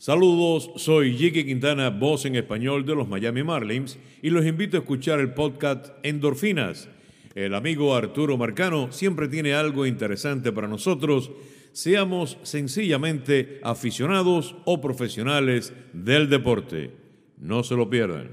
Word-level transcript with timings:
Saludos, 0.00 0.70
soy 0.76 1.14
Jiki 1.14 1.44
Quintana, 1.44 1.90
voz 1.90 2.24
en 2.24 2.34
español 2.34 2.86
de 2.86 2.94
los 2.94 3.06
Miami 3.06 3.42
Marlins, 3.42 3.98
y 4.22 4.30
los 4.30 4.46
invito 4.46 4.78
a 4.78 4.80
escuchar 4.80 5.20
el 5.20 5.34
podcast 5.34 5.88
Endorfinas. 6.02 6.88
El 7.34 7.54
amigo 7.54 7.94
Arturo 7.94 8.38
Marcano 8.38 8.90
siempre 8.92 9.28
tiene 9.28 9.52
algo 9.52 9.84
interesante 9.84 10.52
para 10.52 10.68
nosotros, 10.68 11.30
seamos 11.72 12.38
sencillamente 12.44 13.60
aficionados 13.62 14.56
o 14.64 14.80
profesionales 14.80 15.74
del 15.92 16.30
deporte. 16.30 16.92
No 17.36 17.62
se 17.62 17.74
lo 17.74 17.90
pierdan. 17.90 18.30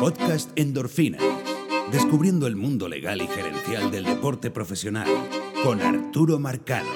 Podcast 0.00 0.50
Endorfina. 0.56 1.18
Descubriendo 1.92 2.48
el 2.48 2.56
mundo 2.56 2.88
legal 2.88 3.22
y 3.22 3.28
gerencial 3.28 3.92
del 3.92 4.04
deporte 4.04 4.50
profesional 4.50 5.06
con 5.64 5.80
Arturo 5.80 6.38
Marcano. 6.38 6.88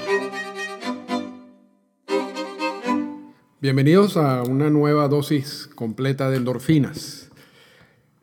Bienvenidos 3.61 4.17
a 4.17 4.43
una 4.43 4.71
nueva 4.71 5.09
dosis 5.09 5.69
completa 5.75 6.31
de 6.31 6.37
endorfinas. 6.37 7.31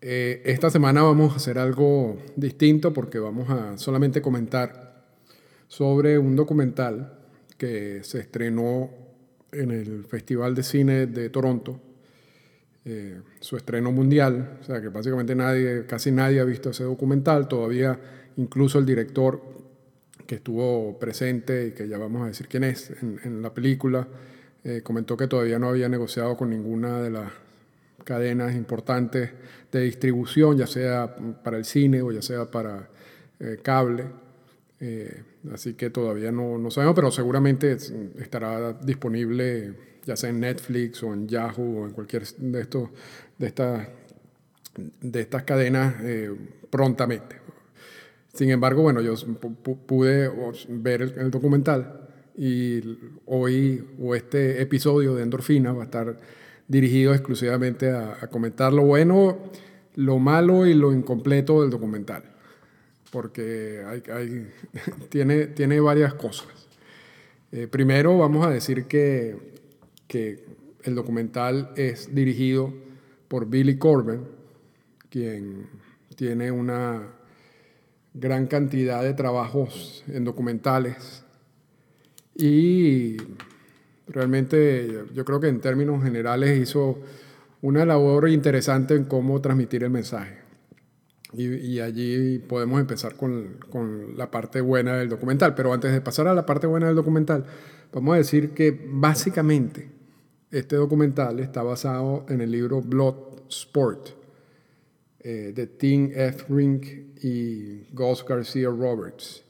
Eh, 0.01 0.41
esta 0.45 0.69
semana 0.69 1.03
vamos 1.03 1.33
a 1.33 1.35
hacer 1.37 1.57
algo 1.59 2.17
distinto 2.35 2.93
porque 2.93 3.19
vamos 3.19 3.49
a 3.49 3.77
solamente 3.77 4.21
comentar 4.21 5.05
sobre 5.67 6.17
un 6.17 6.35
documental 6.35 7.19
que 7.57 8.03
se 8.03 8.19
estrenó 8.19 8.89
en 9.51 9.71
el 9.71 10.05
Festival 10.05 10.55
de 10.55 10.63
Cine 10.63 11.07
de 11.07 11.29
Toronto, 11.29 11.79
eh, 12.85 13.21
su 13.39 13.57
estreno 13.57 13.91
mundial, 13.91 14.59
o 14.61 14.63
sea 14.63 14.81
que 14.81 14.89
básicamente 14.89 15.35
casi 15.85 16.11
nadie 16.11 16.39
ha 16.39 16.45
visto 16.45 16.69
ese 16.69 16.83
documental, 16.83 17.47
todavía 17.47 17.99
incluso 18.37 18.79
el 18.79 18.85
director 18.85 19.59
que 20.29 20.35
estuvo 20.35 20.99
presente 20.99 21.69
y 21.69 21.71
que 21.71 21.87
ya 21.87 21.97
vamos 21.97 22.21
a 22.21 22.27
decir 22.27 22.47
quién 22.47 22.63
es 22.63 22.93
en, 23.01 23.41
la 23.41 23.51
película, 23.51 24.07
eh, 24.63 24.81
comentó 24.83 25.17
que 25.17 25.25
todavía 25.25 25.57
no 25.57 25.69
había 25.69 25.89
negociado 25.89 26.37
con 26.37 26.51
ninguna 26.51 27.01
de 27.01 27.09
las 27.09 27.31
cadenas 28.03 28.53
importantes 28.53 29.31
de 29.71 29.81
distribución, 29.81 30.55
ya 30.55 30.67
sea 30.67 31.15
para 31.43 31.57
el 31.57 31.65
cine 31.65 32.03
o 32.03 32.11
ya 32.11 32.21
sea 32.21 32.45
para 32.45 32.89
eh, 33.39 33.57
cable. 33.63 34.05
así 35.51 35.73
que 35.73 35.89
todavía 35.89 36.31
no, 36.31 36.59
no 36.59 36.69
sabemos, 36.69 36.93
pero 36.93 37.09
seguramente 37.09 37.75
estará 38.19 38.73
disponible 38.73 39.73
ya 40.05 40.15
sea 40.15 40.29
en 40.29 40.41
Netflix 40.41 41.01
o 41.01 41.11
en 41.11 41.27
Yahoo 41.27 41.81
o 41.81 41.85
en 41.87 41.91
cualquier 41.91 42.23
de, 42.37 42.61
estos, 42.61 42.89
de, 43.35 43.47
estas, 43.47 43.87
de 45.01 45.21
estas 45.21 45.43
cadenas 45.43 45.95
eh, 46.01 46.31
prontamente. 46.69 47.37
Sin 48.39 48.51
embargo, 48.51 48.83
bueno, 48.83 49.01
yo 49.01 49.15
pude 49.85 50.31
ver 50.69 51.01
el, 51.01 51.29
documental 51.29 52.07
y 52.37 52.79
hoy 53.25 53.85
o 53.99 54.15
este 54.15 54.61
episodio 54.61 55.13
de 55.13 55.23
Endorfina 55.23 55.73
va 55.73 55.81
a 55.81 55.83
estar 55.83 56.17
dirigido 56.65 57.13
exclusivamente 57.13 57.91
a, 57.91 58.29
comentar 58.31 58.71
lo 58.71 58.83
bueno, 58.83 59.39
lo 59.95 60.19
malo 60.19 60.65
y 60.65 60.73
lo 60.73 60.93
incompleto 60.93 61.63
del 61.63 61.69
documental, 61.69 62.23
porque 63.11 63.83
tiene, 65.09 65.47
tiene 65.47 65.81
varias 65.81 66.13
cosas. 66.13 66.47
Eh, 67.51 67.67
primero 67.67 68.17
vamos 68.17 68.47
a 68.47 68.51
decir 68.51 68.85
que 68.85 69.35
que 70.07 70.45
el 70.83 70.95
documental 70.95 71.73
es 71.75 72.15
dirigido 72.15 72.73
por 73.27 73.49
Billy 73.49 73.77
Corbin, 73.77 74.21
quien 75.09 75.67
tiene 76.15 76.51
una 76.51 77.18
gran 78.19 78.47
cantidad 78.47 79.03
de 79.03 79.13
trabajos 79.13 80.03
en 80.07 80.25
documentales 80.25 81.23
y 82.35 83.17
realmente 84.07 85.05
yo 85.13 85.25
creo 85.25 85.39
que 85.39 85.47
en 85.47 85.59
términos 85.59 86.03
generales 86.03 86.59
hizo 86.59 86.99
una 87.61 87.85
labor 87.85 88.29
interesante 88.29 88.95
en 88.95 89.05
cómo 89.05 89.41
transmitir 89.41 89.83
el 89.83 89.89
mensaje. 89.89 90.39
Y, 91.31 91.79
allí 91.79 92.39
podemos 92.39 92.79
empezar 92.79 93.15
con, 93.15 93.57
con, 93.69 94.17
la 94.17 94.31
parte 94.31 94.61
buena 94.61 94.97
del 94.97 95.09
documental. 95.09 95.53
Pero 95.53 95.71
antes 95.71 95.91
de 95.91 96.01
pasar 96.01 96.27
a 96.27 96.33
la 96.33 96.43
parte 96.43 96.65
buena 96.65 96.87
del 96.87 96.95
documental, 96.95 97.45
vamos 97.93 98.15
a 98.15 98.17
decir 98.17 98.51
que 98.55 98.87
básicamente 98.89 99.91
este 100.49 100.75
documental 100.75 101.39
está 101.39 101.61
basado 101.61 102.25
en 102.29 102.41
el 102.41 102.49
libro 102.49 102.81
Blood 102.81 103.43
Sport 103.47 104.18
eh, 105.19 105.51
de 105.53 105.67
Tim 105.67 106.11
F. 106.13 106.45
Rink 106.49 106.85
y 107.23 107.87
Gus 107.93 108.25
García 108.25 108.69
Roberts. 108.69 109.43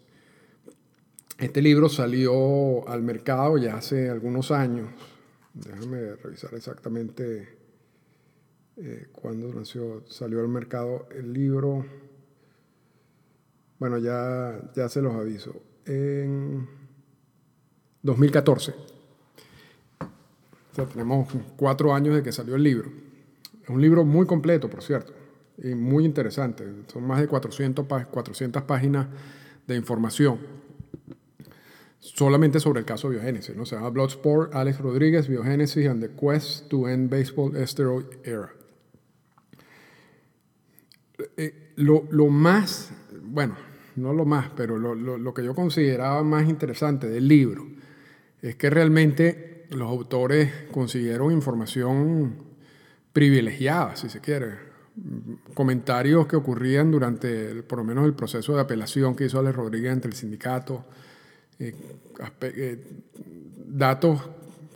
Este 1.38 1.62
libro 1.62 1.88
salió 1.88 2.88
al 2.88 3.02
mercado 3.02 3.58
ya 3.58 3.78
hace 3.78 4.10
algunos 4.10 4.52
años. 4.52 4.90
Déjame 5.54 6.16
revisar 6.16 6.54
exactamente 6.54 7.58
eh, 8.78 9.08
cuándo 9.12 9.54
nació, 9.54 10.04
salió 10.08 10.40
al 10.42 10.48
mercado 10.48 11.08
el 11.12 11.32
libro. 11.32 11.86
Bueno, 13.78 13.98
ya, 13.98 14.60
ya 14.76 14.90
se 14.90 15.02
los 15.02 15.16
aviso. 15.16 15.62
En 15.86 16.68
2014 18.04 18.74
tenemos 20.86 21.28
cuatro 21.56 21.94
años 21.94 22.16
de 22.16 22.24
que 22.24 22.32
salió 22.32 22.56
el 22.56 22.64
libro. 22.64 22.90
Es 23.64 23.70
un 23.70 23.82
libro 23.82 24.06
muy 24.06 24.26
completo, 24.26 24.70
por 24.70 24.84
cierto, 24.84 25.14
y 25.64 25.76
muy 25.76 26.06
interesante. 26.06 26.66
Son 26.88 27.04
más 27.04 27.20
de 27.20 27.28
400, 27.28 27.86
400 27.86 28.64
páginas 28.64 29.08
de 29.68 29.76
información 29.76 30.40
solamente 32.00 32.60
sobre 32.60 32.80
el 32.80 32.86
caso 32.86 33.10
biogénesis. 33.10 33.56
¿no? 33.56 33.66
Se 33.66 33.76
llama 33.76 33.90
Bloodsport, 33.90 34.56
Alex 34.56 34.80
Rodríguez, 34.80 35.28
Biogénesis 35.28 35.88
and 35.88 36.02
the 36.02 36.10
Quest 36.16 36.70
to 36.70 36.88
End 36.88 37.10
Baseball 37.10 37.56
Steroid 37.68 38.06
Era. 38.24 38.50
Eh, 41.36 41.74
lo, 41.76 42.06
lo, 42.12 42.28
más, 42.28 42.92
bueno, 43.22 43.56
no 43.98 44.14
lo 44.14 44.26
más, 44.26 44.50
pero 44.56 44.78
lo, 44.78 44.96
lo, 44.96 45.18
lo 45.18 45.34
que 45.34 45.44
yo 45.44 45.54
consideraba 45.54 46.24
más 46.24 46.48
interesante 46.48 47.10
del 47.10 47.28
libro 47.28 47.68
es 48.42 48.56
que 48.56 48.70
realmente 48.70 49.68
los 49.72 49.90
autores 49.90 50.50
consiguieron 50.72 51.34
información 51.34 52.36
privilegiada, 53.12 53.98
si 53.98 54.10
se 54.10 54.22
quiere. 54.22 54.69
Comentarios 55.54 56.28
que 56.28 56.36
ocurrían 56.36 56.92
durante, 56.92 57.64
por 57.64 57.80
lo 57.80 57.86
menos, 57.86 58.06
el 58.06 58.14
proceso 58.14 58.56
de 58.56 58.62
apelación 58.62 59.16
que 59.16 59.26
hizo 59.26 59.40
Alex 59.40 59.56
Rodríguez 59.56 59.94
entre 59.94 60.10
el 60.10 60.16
sindicato, 60.16 60.86
eh, 61.60 61.74
eh, 62.42 62.84
datos 63.68 64.22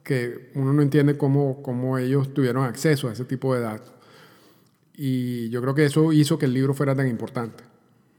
que 0.03 0.51
uno 0.55 0.73
no 0.73 0.81
entiende 0.81 1.17
cómo, 1.17 1.61
cómo 1.61 1.97
ellos 1.97 2.33
tuvieron 2.33 2.65
acceso 2.65 3.09
a 3.09 3.13
ese 3.13 3.25
tipo 3.25 3.55
de 3.55 3.61
datos. 3.61 3.93
Y 4.95 5.49
yo 5.49 5.61
creo 5.61 5.73
que 5.73 5.85
eso 5.85 6.13
hizo 6.13 6.37
que 6.37 6.45
el 6.45 6.53
libro 6.53 6.73
fuera 6.73 6.95
tan 6.95 7.07
importante. 7.07 7.63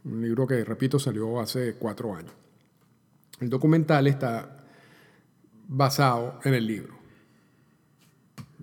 Un 0.04 0.22
libro 0.22 0.47
que, 0.47 0.65
repito, 0.65 0.98
salió 0.98 1.41
hace 1.41 1.75
cuatro 1.75 2.15
años. 2.15 2.32
El 3.41 3.48
documental 3.48 4.06
está 4.06 4.65
basado 5.69 6.41
en 6.44 6.54
el 6.54 6.66
libro, 6.66 6.94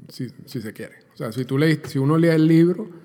si, 0.09 0.29
se 0.45 0.73
quiere. 0.73 0.95
O 1.13 1.17
sea, 1.17 1.31
si, 1.31 1.45
tú 1.45 1.57
si 1.85 1.99
uno 1.99 2.17
lee 2.17 2.29
el 2.29 2.47
libro 2.47 3.00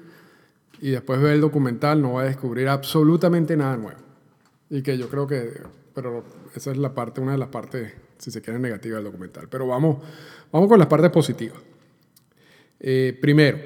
y 0.80 0.90
después 0.90 1.20
ve 1.20 1.32
el 1.32 1.40
documental, 1.40 2.02
no 2.02 2.14
va 2.14 2.22
a 2.22 2.24
descubrir 2.26 2.68
absolutamente 2.68 3.56
nada 3.56 3.76
nuevo. 3.76 3.98
Y 4.68 4.82
que 4.82 4.98
yo 4.98 5.08
creo 5.08 5.26
que, 5.26 5.60
pero 5.94 6.24
esa 6.54 6.70
es 6.70 6.76
la 6.76 6.94
parte, 6.94 7.20
una 7.20 7.32
de 7.32 7.38
las 7.38 7.48
partes, 7.48 7.92
si 8.18 8.30
se 8.30 8.42
quiere, 8.42 8.58
negativas 8.58 8.98
del 8.98 9.04
documental. 9.04 9.48
Pero 9.48 9.66
vamos, 9.66 9.98
vamos 10.52 10.68
con 10.68 10.78
las 10.78 10.88
partes 10.88 11.10
positivas. 11.10 11.58
Eh, 12.80 13.16
primero, 13.20 13.58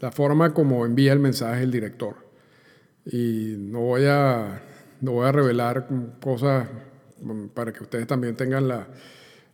la 0.00 0.12
forma 0.12 0.54
como 0.54 0.86
envía 0.86 1.12
el 1.12 1.18
mensaje 1.18 1.62
el 1.62 1.70
director. 1.70 2.16
Y 3.04 3.54
no 3.58 3.80
voy 3.80 4.04
a, 4.06 4.62
no 5.00 5.12
voy 5.12 5.26
a 5.26 5.32
revelar 5.32 5.88
cosas 6.20 6.68
para 7.54 7.72
que 7.72 7.82
ustedes 7.82 8.06
también 8.06 8.36
tengan 8.36 8.68
la, 8.68 8.88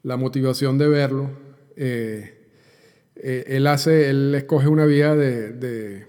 la 0.03 0.17
motivación 0.17 0.79
de 0.79 0.89
verlo. 0.89 1.31
Eh, 1.77 2.49
eh, 3.17 3.45
él 3.49 3.67
hace, 3.67 4.11
él 4.11 4.35
escoge 4.35 4.69
una 4.69 4.85
vía 4.85 5.15
de, 5.15 5.53
de, 5.53 6.07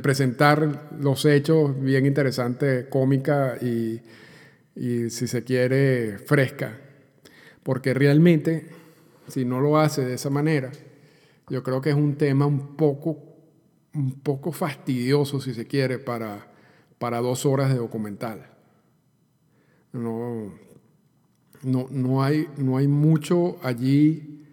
presentar 0.00 0.90
los 0.98 1.24
hechos 1.24 1.80
bien 1.80 2.06
interesante, 2.06 2.88
cómica 2.88 3.56
y, 3.60 4.00
si 4.74 5.26
se 5.26 5.42
quiere, 5.44 6.18
fresca. 6.18 6.78
Porque 7.62 7.94
realmente, 7.94 8.68
si 9.28 9.44
no 9.44 9.60
lo 9.60 9.78
hace 9.78 10.04
de 10.04 10.14
esa 10.14 10.30
manera, 10.30 10.70
yo 11.48 11.62
creo 11.62 11.80
que 11.80 11.90
es 11.90 11.96
un 11.96 12.16
tema 12.16 12.46
un 12.46 12.76
poco, 12.76 13.18
un 13.94 14.20
poco 14.20 14.52
fastidioso, 14.52 15.40
si 15.40 15.52
se 15.54 15.66
quiere, 15.66 15.98
para, 15.98 16.46
para 16.98 17.18
dos 17.18 17.44
horas 17.44 17.70
de 17.70 17.78
documental. 17.78 18.46
No, 19.92 20.54
no, 21.62 21.86
no, 21.90 22.22
hay, 22.22 22.48
no 22.56 22.76
hay 22.76 22.88
mucho 22.88 23.58
allí 23.62 24.46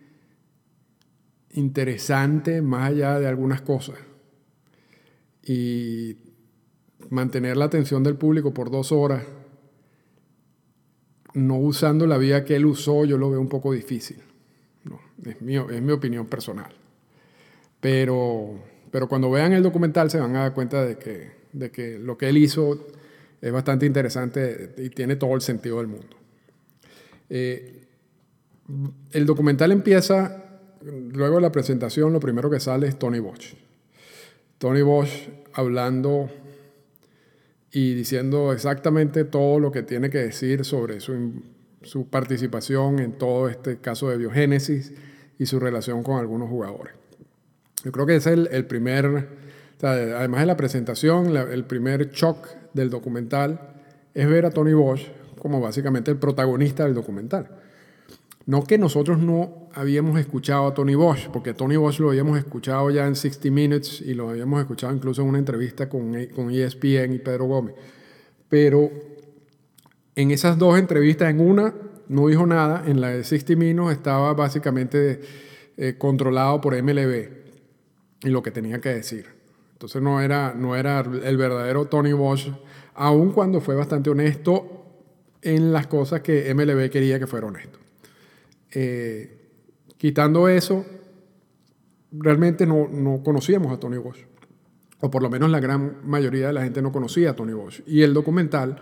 interesante 1.51 2.61
más 2.61 2.89
allá 2.89 3.19
de 3.19 3.27
algunas 3.27 3.61
cosas. 3.61 4.08
Y 5.51 6.15
mantener 7.09 7.57
la 7.57 7.65
atención 7.65 8.03
del 8.03 8.15
público 8.15 8.53
por 8.53 8.69
dos 8.69 8.91
horas 8.91 9.23
no 11.33 11.57
usando 11.57 12.05
la 12.05 12.19
vía 12.19 12.45
que 12.45 12.55
él 12.55 12.67
usó, 12.67 13.03
yo 13.03 13.17
lo 13.17 13.31
veo 13.31 13.41
un 13.41 13.49
poco 13.49 13.73
difícil. 13.73 14.17
No, 14.83 14.99
es, 15.25 15.41
mi, 15.41 15.55
es 15.55 15.81
mi 15.81 15.91
opinión 15.91 16.27
personal. 16.27 16.71
Pero, 17.79 18.59
pero 18.91 19.09
cuando 19.09 19.31
vean 19.31 19.53
el 19.53 19.63
documental 19.63 20.11
se 20.11 20.19
van 20.19 20.35
a 20.35 20.41
dar 20.41 20.53
cuenta 20.53 20.85
de 20.85 20.97
que, 20.97 21.31
de 21.51 21.71
que 21.71 21.97
lo 21.97 22.15
que 22.15 22.29
él 22.29 22.37
hizo 22.37 22.87
es 23.41 23.51
bastante 23.51 23.87
interesante 23.87 24.75
y 24.77 24.89
tiene 24.89 25.15
todo 25.15 25.33
el 25.33 25.41
sentido 25.41 25.77
del 25.77 25.87
mundo. 25.87 26.15
Eh, 27.27 27.87
el 29.13 29.25
documental 29.25 29.71
empieza, 29.71 30.59
luego 30.83 31.37
de 31.37 31.41
la 31.41 31.51
presentación, 31.51 32.13
lo 32.13 32.19
primero 32.19 32.51
que 32.51 32.59
sale 32.59 32.87
es 32.87 32.99
Tony 32.99 33.17
Bosch. 33.17 33.55
Tony 34.59 34.81
Bosch 34.81 35.29
hablando 35.53 36.29
y 37.71 37.94
diciendo 37.94 38.51
exactamente 38.51 39.23
todo 39.23 39.59
lo 39.59 39.71
que 39.71 39.83
tiene 39.83 40.09
que 40.09 40.17
decir 40.19 40.65
sobre 40.65 41.00
su, 41.00 42.07
participación 42.09 43.00
en 43.00 43.13
todo 43.13 43.47
este 43.47 43.77
caso 43.77 44.09
de 44.09 44.17
biogénesis 44.17 44.94
y 45.38 45.45
su 45.45 45.59
relación 45.59 46.03
con 46.03 46.19
algunos 46.19 46.50
jugadores. 46.50 46.94
Yo 47.85 47.91
creo 47.94 48.06
que 48.06 48.17
es 48.17 48.27
el, 48.27 48.50
el 48.51 48.65
primer, 48.65 49.29
además 49.81 50.41
de 50.41 50.45
la 50.45 50.57
presentación, 50.57 51.35
el 51.38 51.63
primer 51.63 52.09
shock 52.11 52.50
del 52.73 52.89
documental 52.89 53.75
es 54.13 54.27
ver 54.27 54.45
a 54.45 54.51
Tony 54.51 54.73
Bosch 54.73 55.07
como 55.39 55.61
básicamente 55.61 56.11
el 56.11 56.17
protagonista 56.17 56.83
del 56.83 56.95
documental. 56.95 57.50
No 58.49 58.63
que 58.63 58.79
nosotros 58.79 59.19
no 59.19 59.69
habíamos 59.75 60.19
escuchado 60.19 60.65
a 60.65 60.73
Tony 60.73 60.95
Bosch, 60.95 61.27
porque 61.27 61.53
Tony 61.53 61.77
Bosch 61.77 61.99
lo 61.99 62.09
habíamos 62.09 62.35
escuchado 62.35 62.89
ya 62.89 63.05
en 63.05 63.15
60 63.15 63.51
Minutes 63.51 64.01
y 64.01 64.15
lo 64.15 64.27
habíamos 64.27 64.59
escuchado 64.59 64.91
incluso 64.91 65.21
en 65.21 65.27
una 65.27 65.37
entrevista 65.37 65.87
con, 65.87 66.15
con 66.35 66.49
ESPN 66.49 67.13
y 67.13 67.19
Pedro 67.19 67.45
Gómez. 67.45 67.75
Pero 68.49 68.89
en 70.15 70.31
esas 70.31 70.57
dos 70.57 70.79
entrevistas, 70.79 71.29
en 71.29 71.41
una 71.41 71.75
no 72.07 72.25
dijo 72.25 72.47
nada, 72.47 72.85
en 72.87 73.01
la 73.01 73.09
de 73.09 73.23
60 73.23 73.55
Minutes 73.55 73.97
estaba 73.97 74.33
básicamente 74.33 75.21
eh, 75.77 75.93
controlado 75.99 76.59
por 76.59 76.73
MLB 76.73 77.29
y 78.23 78.29
lo 78.29 78.41
que 78.41 78.49
tenía 78.49 78.81
que 78.81 78.89
decir. 78.89 79.27
Entonces 79.73 80.01
no 80.01 80.21
era, 80.21 80.55
no 80.55 80.75
era 80.75 81.01
el 81.01 81.37
verdadero 81.37 81.85
Tony 81.85 82.13
Bosch, 82.13 82.49
aun 82.95 83.31
cuando 83.31 83.61
fue 83.61 83.75
bastante 83.75 84.09
honesto 84.09 84.87
en 85.43 85.71
las 85.71 85.85
cosas 85.85 86.21
que 86.21 86.51
MLB 86.51 86.89
quería 86.89 87.19
que 87.19 87.27
fuera 87.27 87.45
honesto. 87.45 87.77
Eh, 88.71 89.51
quitando 89.98 90.48
eso, 90.48 90.86
realmente 92.12 92.66
no, 92.66 92.88
no, 92.88 93.24
conocíamos 93.24 93.71
a 93.71 93.80
Tony 93.80 93.98
Bosch, 93.98 94.25
o 95.00 95.10
por 95.10 95.21
lo 95.21 95.30
menos 95.30 95.50
la 95.50 95.60
gran 95.60 96.07
mayoría 96.07 96.48
de 96.48 96.54
la 96.54 96.63
gente 96.63 96.81
no 96.81 96.92
conocía 96.92 97.31
a 97.31 97.36
Tony 97.36 97.54
Bosch. 97.54 97.81
Y 97.88 98.01
el 98.01 98.13
documental, 98.13 98.80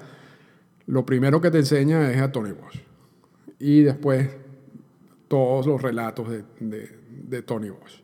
lo 0.85 1.05
primero 1.05 1.41
que 1.41 1.51
te 1.51 1.59
enseña 1.59 2.11
es 2.11 2.21
a 2.21 2.31
Tony 2.31 2.51
Bosch, 2.51 2.79
y 3.59 3.81
después 3.81 4.29
todos 5.27 5.65
los 5.65 5.81
relatos 5.81 6.29
de, 6.29 6.43
de, 6.59 6.89
de 7.09 7.41
Tony 7.41 7.69
Bosch. 7.69 8.01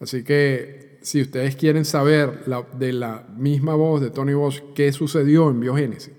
Así 0.00 0.24
que 0.24 0.98
si 1.06 1.22
ustedes 1.22 1.54
quieren 1.54 1.84
saber 1.84 2.44
de 2.78 2.92
la 2.92 3.24
misma 3.36 3.76
voz 3.76 4.00
de 4.00 4.10
Tony 4.10 4.34
Bosch 4.34 4.60
qué 4.74 4.90
sucedió 4.92 5.48
en 5.50 5.60
Biogénesis, 5.60 6.12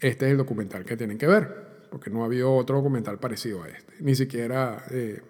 este 0.00 0.26
es 0.26 0.32
el 0.32 0.38
documental 0.38 0.86
que 0.86 0.96
tienen 0.96 1.18
que 1.18 1.26
ver, 1.26 1.67
porque 1.90 2.10
no 2.10 2.22
ha 2.22 2.26
habido 2.26 2.54
otro 2.54 2.76
documental 2.76 3.18
parecido 3.18 3.62
a 3.62 3.68
este, 3.68 3.94
ni 4.00 4.14
siquiera 4.14 4.84
eh, 4.90 5.22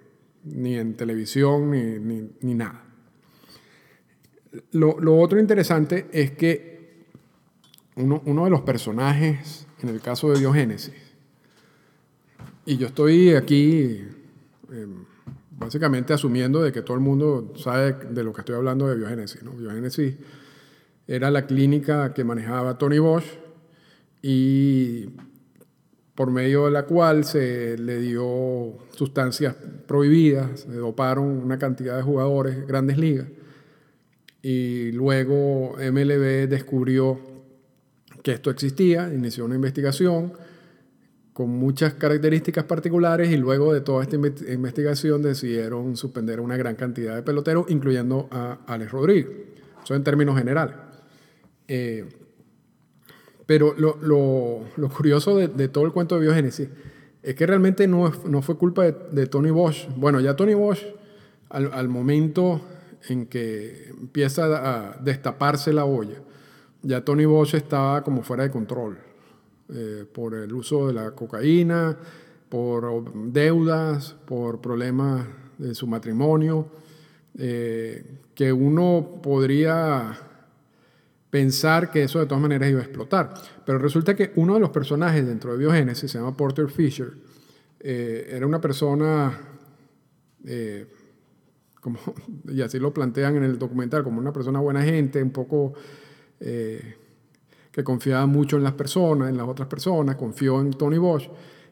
ni 0.44 0.76
en 0.76 0.94
televisión 0.94 1.70
ni, 1.70 2.30
ni, 2.40 2.54
nada. 2.54 2.84
Lo, 4.72 4.98
lo, 5.00 5.18
otro 5.18 5.38
interesante 5.38 6.08
es 6.12 6.32
que 6.32 7.06
uno, 7.96 8.22
uno, 8.26 8.44
de 8.44 8.50
los 8.50 8.62
personajes, 8.62 9.66
en 9.82 9.88
el 9.88 10.00
caso 10.00 10.30
de 10.30 10.38
Biogénesis, 10.38 10.94
y 12.66 12.76
yo 12.76 12.88
estoy 12.88 13.34
aquí... 13.34 14.04
Eh, 14.72 14.86
básicamente 15.58 16.12
asumiendo 16.12 16.62
de 16.62 16.72
que 16.72 16.82
todo 16.82 16.96
el 16.96 17.02
mundo 17.02 17.52
sabe 17.56 17.92
de 18.10 18.22
lo 18.22 18.32
que 18.32 18.42
estoy 18.42 18.54
hablando 18.54 18.86
de 18.86 18.96
biogénesis. 18.96 19.42
¿no? 19.42 19.52
Era 21.06 21.30
la 21.30 21.46
clínica 21.46 22.14
que 22.14 22.22
manejaba 22.22 22.78
Tony 22.78 22.98
Bosch 22.98 23.26
y 24.22 25.10
por 26.18 26.32
medio 26.32 26.64
de 26.64 26.72
la 26.72 26.82
cual 26.82 27.22
se 27.22 27.78
le 27.78 28.00
dio 28.00 28.76
sustancias 28.90 29.54
prohibidas, 29.86 30.62
se 30.62 30.72
doparon 30.72 31.26
una 31.26 31.60
cantidad 31.60 31.96
de 31.96 32.02
jugadores, 32.02 32.66
grandes 32.66 32.98
ligas, 32.98 33.28
y 34.42 34.90
luego 34.90 35.76
MLB 35.76 36.48
descubrió 36.48 37.20
que 38.24 38.32
esto 38.32 38.50
existía, 38.50 39.14
inició 39.14 39.44
una 39.44 39.54
investigación, 39.54 40.32
con 41.32 41.50
muchas 41.50 41.94
características 41.94 42.64
particulares 42.64 43.30
y 43.30 43.36
luego 43.36 43.72
de 43.72 43.80
toda 43.80 44.02
esta 44.02 44.16
investigación 44.16 45.22
decidieron 45.22 45.96
suspender 45.96 46.40
una 46.40 46.56
gran 46.56 46.74
cantidad 46.74 47.14
de 47.14 47.22
peloteros, 47.22 47.66
incluyendo 47.68 48.26
a 48.32 48.58
Alex 48.66 48.90
Rodríguez. 48.90 49.28
Eso 49.84 49.94
en 49.94 50.02
términos 50.02 50.36
generales. 50.36 50.74
Eh, 51.68 52.08
pero 53.48 53.74
lo, 53.78 53.96
lo, 54.02 54.60
lo 54.76 54.88
curioso 54.90 55.34
de, 55.34 55.48
de, 55.48 55.68
todo 55.68 55.86
el 55.86 55.92
cuento 55.92 56.16
de 56.16 56.20
Biogénesis 56.20 56.68
es 57.22 57.34
que 57.34 57.46
realmente 57.46 57.88
no, 57.88 58.12
no 58.26 58.42
fue 58.42 58.58
culpa 58.58 58.84
de, 58.84 59.26
Tony 59.26 59.48
Bosch. 59.48 59.88
Bueno, 59.96 60.20
ya 60.20 60.36
Tony 60.36 60.52
Bosch, 60.52 60.84
al, 61.48 61.72
al 61.72 61.88
momento 61.88 62.60
en 63.08 63.24
que 63.24 63.88
empieza 63.88 64.44
a 64.44 64.98
destaparse 65.00 65.72
la 65.72 65.86
olla, 65.86 66.20
ya 66.82 67.02
Tony 67.06 67.24
Bosch 67.24 67.54
estaba 67.54 68.04
como 68.04 68.22
fuera 68.22 68.42
de 68.42 68.50
control. 68.50 68.98
Eh, 69.72 70.04
por 70.12 70.34
el 70.34 70.52
uso 70.52 70.88
de 70.88 70.92
la 70.92 71.12
cocaína, 71.12 71.96
por 72.50 73.32
deudas, 73.32 74.14
por 74.26 74.60
problemas 74.60 75.26
de 75.56 75.74
su 75.74 75.86
matrimonio, 75.86 76.68
eh, 77.38 78.04
que 78.34 78.52
uno 78.52 79.20
podría 79.22 80.27
pensar 81.30 81.90
que 81.90 82.02
eso 82.02 82.18
de 82.18 82.26
todas 82.26 82.40
maneras 82.40 82.70
iba 82.70 82.80
a 82.80 82.84
explotar. 82.84 83.34
Pero 83.64 83.78
resulta 83.78 84.14
que 84.14 84.32
uno 84.36 84.54
de 84.54 84.60
los 84.60 84.70
personajes 84.70 85.26
dentro 85.26 85.52
de 85.52 85.58
Biogénesis, 85.58 86.10
se 86.10 86.18
llama 86.18 86.36
Porter 86.36 86.68
Fisher, 86.68 87.12
eh, 87.80 88.28
era 88.30 88.46
una 88.46 88.60
persona, 88.60 89.38
como, 91.80 91.98
y 92.48 92.60
así 92.62 92.78
lo 92.78 92.92
plantean 92.92 93.36
en 93.36 93.44
el 93.44 93.58
documental, 93.58 94.02
como 94.04 94.20
una 94.20 94.32
persona 94.32 94.60
buena 94.60 94.82
gente, 94.82 95.22
un 95.22 95.30
poco 95.30 95.74
que 97.78 97.84
confiaba 97.84 98.26
mucho 98.26 98.56
en 98.56 98.64
las 98.64 98.72
personas, 98.72 99.28
en 99.28 99.36
las 99.36 99.46
otras 99.48 99.68
personas, 99.68 100.16
confió 100.16 100.60
en 100.60 100.70
Tony 100.70 100.98
Bosch 100.98 101.28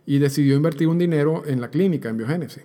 y 0.07 0.19
decidió 0.19 0.55
invertir 0.55 0.87
un 0.87 0.99
dinero 0.99 1.43
en 1.47 1.61
la 1.61 1.69
clínica, 1.69 2.09
en 2.09 2.17
biogénesis. 2.17 2.63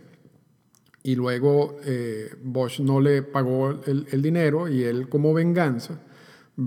Y 1.03 1.15
luego 1.15 1.77
eh, 1.83 2.35
Bosch 2.43 2.79
no 2.79 3.01
le 3.01 3.23
pagó 3.23 3.71
el, 3.87 4.21
dinero 4.21 4.67
y 4.67 4.83
él 4.83 5.09
como 5.09 5.33
venganza 5.33 5.99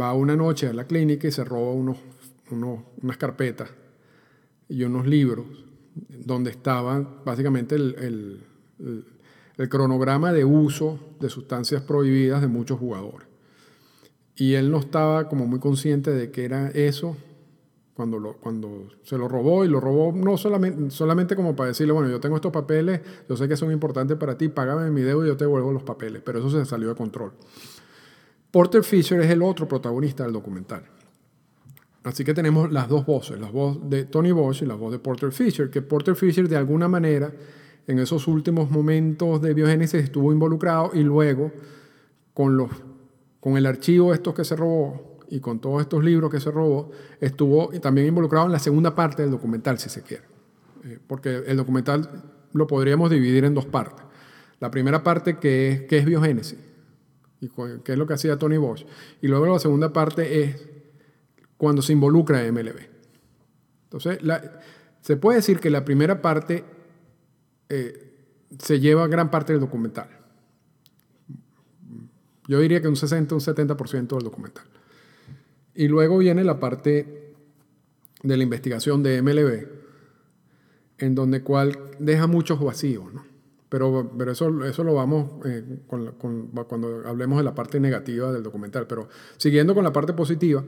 va 0.01 0.13
una 0.15 0.37
noche 0.37 0.69
a 0.69 0.73
la 0.73 0.87
clínica 0.87 1.29
y 1.29 1.33
se 1.33 1.45
roba 1.45 1.73
unos, 1.73 1.99
unos, 2.51 2.81
unas 3.03 3.17
carpetas 3.17 3.71
y 4.69 4.83
unos 4.85 5.07
libros 5.07 5.47
donde 6.09 6.51
estaban 6.51 7.25
básicamente 7.25 7.77
el, 7.77 7.95
el, 8.79 9.05
el 9.57 9.69
cronograma 9.69 10.33
de 10.33 10.45
uso 10.45 10.99
de 11.21 11.29
sustancias 11.29 11.83
prohibidas 11.83 12.41
de 12.41 12.49
muchos 12.49 12.79
jugadores. 12.79 13.29
Y 14.37 14.55
él 14.55 14.71
no 14.71 14.79
estaba 14.79 15.29
como 15.29 15.47
muy 15.47 15.61
consciente 15.61 16.11
de 16.11 16.31
que 16.31 16.45
era 16.45 16.71
eso 16.71 17.17
cuando, 17.95 18.19
lo, 18.19 18.35
cuando 18.35 18.89
se 19.05 19.17
lo 19.17 19.29
robó 19.29 19.65
y 19.65 19.69
lo 19.69 19.79
robó 19.79 20.13
no 20.13 20.37
solamente, 20.37 20.91
solamente 20.91 21.37
como 21.37 21.55
para 21.55 21.69
decirle, 21.69 21.93
bueno, 21.93 22.11
yo 22.11 22.19
tengo 22.19 22.35
estos 22.35 22.53
papeles, 22.53 23.01
yo 23.29 23.37
sé 23.37 23.49
que 23.49 23.57
son 23.57 23.71
importantes 23.71 24.17
para 24.17 24.37
ti, 24.37 24.49
págame 24.49 24.91
mi 24.91 25.03
deuda 25.03 25.27
y 25.27 25.29
yo 25.29 25.37
te 25.37 25.45
devuelvo 25.45 25.73
los 25.73 25.85
papeles, 25.85 26.21
pero 26.25 26.41
eso 26.41 26.51
se 26.51 26.65
salió 26.65 26.89
de 26.89 26.97
control. 26.97 27.33
Porter 28.55 28.85
Fisher 28.85 29.21
es 29.21 29.31
el 29.33 29.43
otro 29.43 29.67
protagonista 29.67 30.23
del 30.23 30.33
documental. 30.33 30.85
Así 32.05 32.23
que 32.23 32.33
tenemos 32.35 32.71
las 32.71 32.89
dos 32.89 33.05
voces, 33.05 33.41
la 33.41 33.51
voz 33.51 33.91
de 33.91 34.05
Tony 34.05 34.31
Bosch 34.31 34.63
y 34.63 34.65
la 34.65 34.77
voz 34.77 34.93
de 34.93 35.01
Porter 35.01 35.33
Fisher, 35.33 35.71
que 35.71 35.83
Porter 35.83 36.15
Fisher 36.15 36.49
de 36.49 36.57
alguna 36.57 36.87
manera 36.87 37.33
en 37.89 37.99
esos 37.99 38.29
últimos 38.29 38.71
momentos 38.71 39.43
de 39.43 39.55
biogénesis 39.55 40.05
estuvo 40.05 40.33
involucrado 40.33 40.93
y 40.95 41.03
luego 41.03 41.51
con 42.33 42.57
los 42.57 42.71
con 43.41 43.57
el 43.57 43.67
archivo 43.67 44.15
estos 44.15 44.35
que 44.35 44.45
se 44.45 44.55
robó 44.55 45.19
y 45.29 45.41
con 45.41 45.59
todos 45.59 45.81
estos 45.81 46.05
libros 46.05 46.31
que 46.31 46.39
se 46.39 46.53
robó, 46.53 46.93
estuvo 47.21 47.71
también 47.81 48.07
involucrado 48.07 48.47
en 48.47 48.53
la 48.53 48.61
segunda 48.61 48.95
parte 48.95 49.23
del 49.23 49.33
documental, 49.33 49.81
si 49.81 49.89
se 49.89 50.03
quiere. 50.03 50.23
Eh, 50.85 51.01
porque 51.05 51.43
el 51.45 51.57
documental 51.57 52.09
lo 52.53 52.69
podríamos 52.69 53.11
dividir 53.11 53.47
en 53.47 53.55
dos 53.55 53.67
partes. 53.67 54.07
La 54.61 54.71
primera 54.71 55.03
parte 55.03 55.39
que 55.39 55.73
es, 55.73 55.83
que 55.83 55.99
es 55.99 56.05
biogénesis, 56.05 56.74
y 57.45 57.81
qué 57.83 57.93
es 57.93 57.99
lo 57.99 58.07
que 58.07 58.15
hacía 58.15 58.39
Tony 58.39 58.57
Bosch. 58.57 58.87
Y 59.21 59.29
luego 59.29 59.47
la 59.47 59.59
segunda 59.59 59.93
parte 59.93 60.43
es 60.43 60.67
cuando 61.57 61.83
se 61.83 61.93
involucra 61.93 62.41
MLB. 62.51 62.81
Entonces, 63.85 64.19
se 65.01 65.17
puede 65.17 65.37
decir 65.39 65.61
que 65.61 65.71
la 65.71 65.85
primera 65.85 66.23
parte 66.23 66.65
eh, 67.69 68.13
se 68.59 68.81
lleva 68.81 69.07
gran 69.09 69.31
parte 69.31 69.53
del 69.53 69.61
documental. 69.61 70.09
Yo 72.49 72.61
diría 72.61 72.81
que 72.81 72.89
un 72.89 72.97
60, 72.97 73.35
un 73.35 73.41
70% 73.41 74.09
del 74.09 74.25
documental. 74.25 74.65
Y 75.75 75.89
luego 75.89 76.19
viene 76.19 76.45
la 76.45 76.61
parte 76.61 77.35
de 78.23 78.37
la 78.37 78.43
investigación 78.43 79.03
de 79.03 79.21
MLB, 79.23 79.69
en 80.99 81.15
donde 81.15 81.43
cual 81.43 81.79
deja 81.99 82.27
muchos 82.27 82.61
vacíos, 82.61 83.13
¿no? 83.13 83.34
Pero, 83.75 84.13
pero 84.17 84.31
eso, 84.31 84.65
eso 84.65 84.85
lo 84.85 84.95
vamos 84.95 85.45
eh, 85.45 85.65
con, 85.89 86.13
con, 86.13 86.47
cuando 86.69 87.03
hablemos 87.09 87.39
de 87.39 87.43
la 87.43 87.57
parte 87.57 87.81
negativa 87.81 88.31
del 88.31 88.45
documental. 88.45 88.87
Pero 88.87 89.09
siguiendo 89.37 89.75
con 89.75 89.83
la 89.83 89.93
parte 89.93 90.13
positiva, 90.13 90.63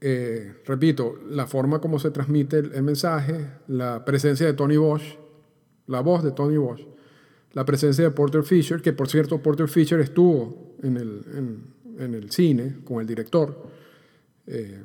eh, 0.00 0.54
repito, 0.64 1.18
la 1.28 1.46
forma 1.46 1.78
como 1.78 1.98
se 1.98 2.10
transmite 2.10 2.60
el, 2.60 2.72
el, 2.72 2.82
mensaje, 2.84 3.50
la 3.68 4.02
presencia 4.06 4.46
de 4.46 4.54
Tony 4.54 4.78
Bosch, 4.78 5.18
la 5.88 6.00
voz 6.00 6.24
de 6.24 6.32
Tony 6.32 6.56
Bosch, 6.56 6.80
la 7.52 7.66
presencia 7.66 8.04
de 8.04 8.10
Porter 8.12 8.44
Fisher, 8.44 8.80
que 8.80 8.94
por 8.94 9.08
cierto 9.08 9.42
Porter 9.42 9.68
Fisher 9.68 10.00
estuvo 10.00 10.74
en 10.82 10.96
el, 10.96 11.22
en, 11.34 12.02
en 12.02 12.14
el 12.14 12.30
cine 12.30 12.78
con 12.82 13.02
el 13.02 13.06
director, 13.06 13.62
eh, 14.46 14.82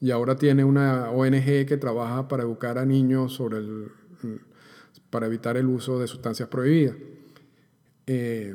y 0.00 0.12
ahora 0.12 0.36
tiene 0.36 0.62
una 0.62 1.10
ONG 1.10 1.66
que 1.66 1.76
trabaja 1.76 2.28
para 2.28 2.44
educar 2.44 2.78
a 2.78 2.86
niños 2.86 3.32
sobre 3.32 3.58
el, 3.58 3.88
para 5.16 5.28
evitar 5.28 5.56
el 5.56 5.64
uso 5.64 5.98
de 5.98 6.06
sustancias 6.06 6.46
prohibidas. 6.50 6.94
Eh, 8.06 8.54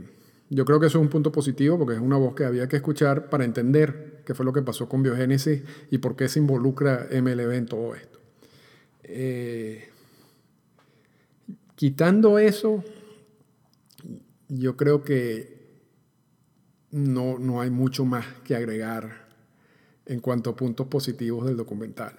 yo 0.51 0.63
creo 0.63 0.79
que 0.79 0.85
eso 0.85 0.99
es 0.99 1.01
un 1.01 1.09
punto 1.09 1.31
positivo 1.31 1.75
porque 1.79 1.95
es 1.95 1.99
una 1.99 2.17
voz 2.17 2.35
que 2.35 2.45
había 2.45 2.67
que 2.67 2.75
escuchar 2.75 3.31
para 3.31 3.45
entender 3.45 4.21
qué 4.27 4.35
fue 4.35 4.45
lo 4.45 4.53
que 4.53 4.61
pasó 4.61 4.87
con 4.87 5.01
biogénesis 5.01 5.63
y 5.89 5.97
por 5.97 6.15
qué 6.15 6.29
se 6.29 6.37
involucra 6.37 7.07
MLB 7.11 7.51
en 7.53 7.65
todo 7.65 7.95
esto. 7.95 8.19
Eh, 9.01 9.89
quitando 11.73 12.37
eso, 12.37 12.83
yo 14.47 14.77
creo 14.77 15.01
que 15.03 15.79
no, 16.91 17.39
no 17.39 17.59
hay 17.59 17.71
mucho 17.71 18.05
más 18.05 18.27
que 18.43 18.55
agregar 18.55 19.29
en 20.05 20.19
cuanto 20.19 20.51
a 20.51 20.55
puntos 20.55 20.85
positivos 20.85 21.47
del 21.47 21.57
documental. 21.57 22.13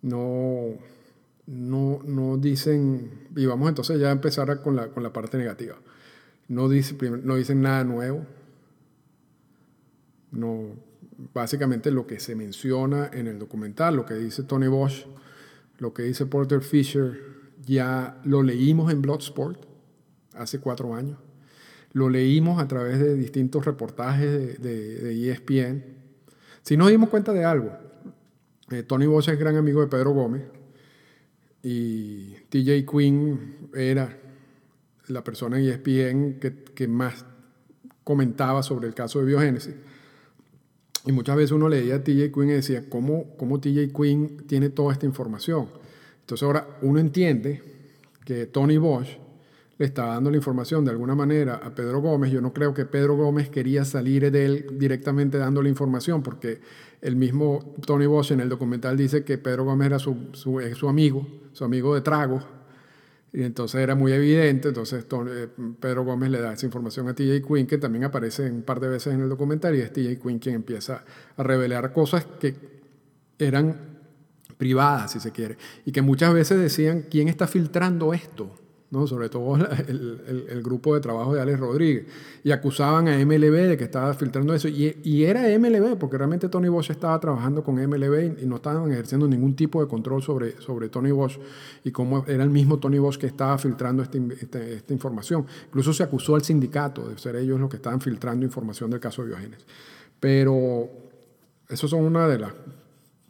No, 0.00 0.78
no, 1.48 2.00
no 2.04 2.36
dicen, 2.36 3.26
y 3.34 3.46
vamos 3.46 3.70
entonces 3.70 3.98
ya 3.98 4.08
a 4.08 4.12
empezar 4.12 4.60
con 4.60 4.76
la, 4.76 4.88
con 4.88 5.02
la 5.02 5.14
parte 5.14 5.38
negativa. 5.38 5.76
No, 6.46 6.68
dice, 6.68 6.94
no 7.22 7.36
dicen 7.36 7.62
nada 7.62 7.84
nuevo. 7.84 8.26
No, 10.30 10.74
básicamente 11.32 11.90
lo 11.90 12.06
que 12.06 12.20
se 12.20 12.36
menciona 12.36 13.08
en 13.12 13.28
el 13.28 13.38
documental, 13.38 13.96
lo 13.96 14.04
que 14.04 14.14
dice 14.14 14.42
Tony 14.42 14.68
Bosch, 14.68 15.06
lo 15.78 15.94
que 15.94 16.02
dice 16.02 16.26
Porter 16.26 16.60
Fisher, 16.60 17.18
ya 17.64 18.20
lo 18.24 18.42
leímos 18.42 18.92
en 18.92 19.00
Bloodsport 19.00 19.64
hace 20.34 20.60
cuatro 20.60 20.94
años. 20.94 21.18
Lo 21.92 22.10
leímos 22.10 22.60
a 22.60 22.68
través 22.68 22.98
de 22.98 23.14
distintos 23.14 23.64
reportajes 23.64 24.60
de, 24.60 24.98
de, 24.98 25.30
ESPN. 25.30 25.82
Si 26.60 26.76
nos 26.76 26.90
dimos 26.90 27.08
cuenta 27.08 27.32
de 27.32 27.46
algo, 27.46 27.72
eh, 28.70 28.82
Tony 28.82 29.06
Bosch 29.06 29.30
es 29.30 29.38
gran 29.38 29.56
amigo 29.56 29.80
de 29.80 29.86
Pedro 29.86 30.10
Gómez 30.10 30.42
y 31.62 32.34
TJ 32.48 32.86
Quinn 32.90 33.70
era 33.74 34.16
la 35.08 35.24
persona 35.24 35.58
en 35.58 35.68
ESPN 35.68 36.38
que, 36.74 36.88
más 36.88 37.24
comentaba 38.04 38.62
sobre 38.62 38.88
el 38.88 38.94
caso 38.94 39.18
de 39.18 39.26
biogénesis. 39.26 39.74
Y 41.06 41.12
muchas 41.12 41.36
veces 41.36 41.52
uno 41.52 41.68
leía 41.68 41.96
a 41.96 42.04
TJ 42.04 42.32
Quinn 42.32 42.50
y 42.50 42.52
decía, 42.52 42.88
¿cómo, 42.88 43.36
¿cómo 43.36 43.60
TJ 43.60 43.92
Quinn 43.94 44.44
tiene 44.46 44.70
toda 44.70 44.92
esta 44.92 45.06
información? 45.06 45.68
Entonces 46.20 46.42
ahora 46.44 46.78
uno 46.82 46.98
entiende 46.98 47.62
que 48.24 48.46
Tony 48.46 48.76
Bosch 48.76 49.08
le 49.78 49.86
estaba 49.86 50.14
dando 50.14 50.30
la 50.30 50.36
información 50.36 50.84
de 50.84 50.90
alguna 50.90 51.14
manera 51.14 51.56
a 51.56 51.72
Pedro 51.74 52.00
Gómez. 52.00 52.32
Yo 52.32 52.40
no 52.40 52.52
creo 52.52 52.74
que 52.74 52.84
Pedro 52.84 53.16
Gómez 53.16 53.48
quería 53.48 53.84
salir 53.84 54.30
de 54.30 54.44
él 54.44 54.66
directamente 54.72 55.38
dando 55.38 55.62
la 55.62 55.68
información, 55.68 56.22
porque 56.22 56.60
el 57.00 57.14
mismo 57.14 57.76
Tony 57.86 58.06
Bosch 58.06 58.32
en 58.32 58.40
el 58.40 58.48
documental 58.48 58.96
dice 58.96 59.22
que 59.22 59.38
Pedro 59.38 59.64
Gómez 59.64 59.86
era 59.86 59.98
su, 60.00 60.30
su, 60.32 60.60
su 60.74 60.88
amigo, 60.88 61.26
su 61.52 61.64
amigo 61.64 61.94
de 61.94 62.00
trago, 62.00 62.40
y 63.32 63.42
entonces 63.42 63.80
era 63.80 63.94
muy 63.94 64.12
evidente, 64.12 64.68
entonces 64.68 65.06
Tony, 65.06 65.30
Pedro 65.78 66.04
Gómez 66.04 66.30
le 66.30 66.40
da 66.40 66.54
esa 66.54 66.66
información 66.66 67.08
a 67.08 67.14
TJ 67.14 67.46
Quinn, 67.46 67.66
que 67.66 67.78
también 67.78 68.04
aparece 68.04 68.50
un 68.50 68.62
par 68.62 68.80
de 68.80 68.88
veces 68.88 69.14
en 69.14 69.20
el 69.20 69.28
documental, 69.28 69.76
y 69.76 69.80
es 69.80 69.92
TJ 69.92 70.18
Quinn 70.20 70.40
quien 70.40 70.56
empieza 70.56 71.04
a 71.36 71.42
revelar 71.44 71.92
cosas 71.92 72.26
que 72.40 72.56
eran 73.38 73.76
privadas, 74.56 75.12
si 75.12 75.20
se 75.20 75.30
quiere, 75.30 75.56
y 75.84 75.92
que 75.92 76.02
muchas 76.02 76.34
veces 76.34 76.58
decían, 76.58 77.04
¿quién 77.08 77.28
está 77.28 77.46
filtrando 77.46 78.12
esto? 78.12 78.50
¿No? 78.90 79.06
sobre 79.06 79.28
todo 79.28 79.56
el, 79.88 80.46
el, 80.48 80.62
grupo 80.62 80.94
de 80.94 81.00
trabajo 81.00 81.34
de 81.34 81.40
Alex 81.40 81.60
Rodríguez, 81.60 82.06
y 82.42 82.50
acusaban 82.50 83.08
a 83.08 83.18
MLB 83.18 83.68
de 83.68 83.76
que 83.76 83.84
estaba 83.84 84.14
filtrando 84.14 84.54
eso, 84.54 84.68
y, 84.68 84.96
y, 85.04 85.24
era 85.24 85.42
MLB, 85.58 85.98
porque 85.98 86.16
realmente 86.16 86.48
Tony 86.48 86.68
Bosch 86.68 86.90
estaba 86.90 87.18
trabajando 87.20 87.62
con 87.62 87.74
MLB 87.74 88.42
y 88.42 88.46
no 88.46 88.56
estaban 88.56 88.90
ejerciendo 88.90 89.28
ningún 89.28 89.54
tipo 89.54 89.82
de 89.82 89.88
control 89.88 90.22
sobre, 90.22 90.60
sobre 90.60 90.88
Tony 90.88 91.10
Bosch, 91.10 91.38
y 91.84 91.90
cómo 91.90 92.24
era 92.26 92.42
el 92.44 92.50
mismo 92.50 92.78
Tony 92.78 92.98
Bosch 92.98 93.18
que 93.18 93.26
estaba 93.26 93.58
filtrando 93.58 94.02
este, 94.02 94.74
esta 94.74 94.92
información. 94.92 95.46
Incluso 95.66 95.92
se 95.92 96.02
acusó 96.02 96.34
al 96.34 96.42
sindicato 96.42 97.08
de 97.08 97.18
ser 97.18 97.36
ellos 97.36 97.60
los 97.60 97.68
que 97.68 97.76
estaban 97.76 98.00
filtrando 98.00 98.44
información 98.44 98.90
del 98.90 99.00
caso 99.00 99.24
de. 99.24 99.28
Pero 100.20 100.88
eso 101.68 101.86
son 101.86 102.04
una 102.04 102.26
de 102.26 102.38
las 102.38 102.52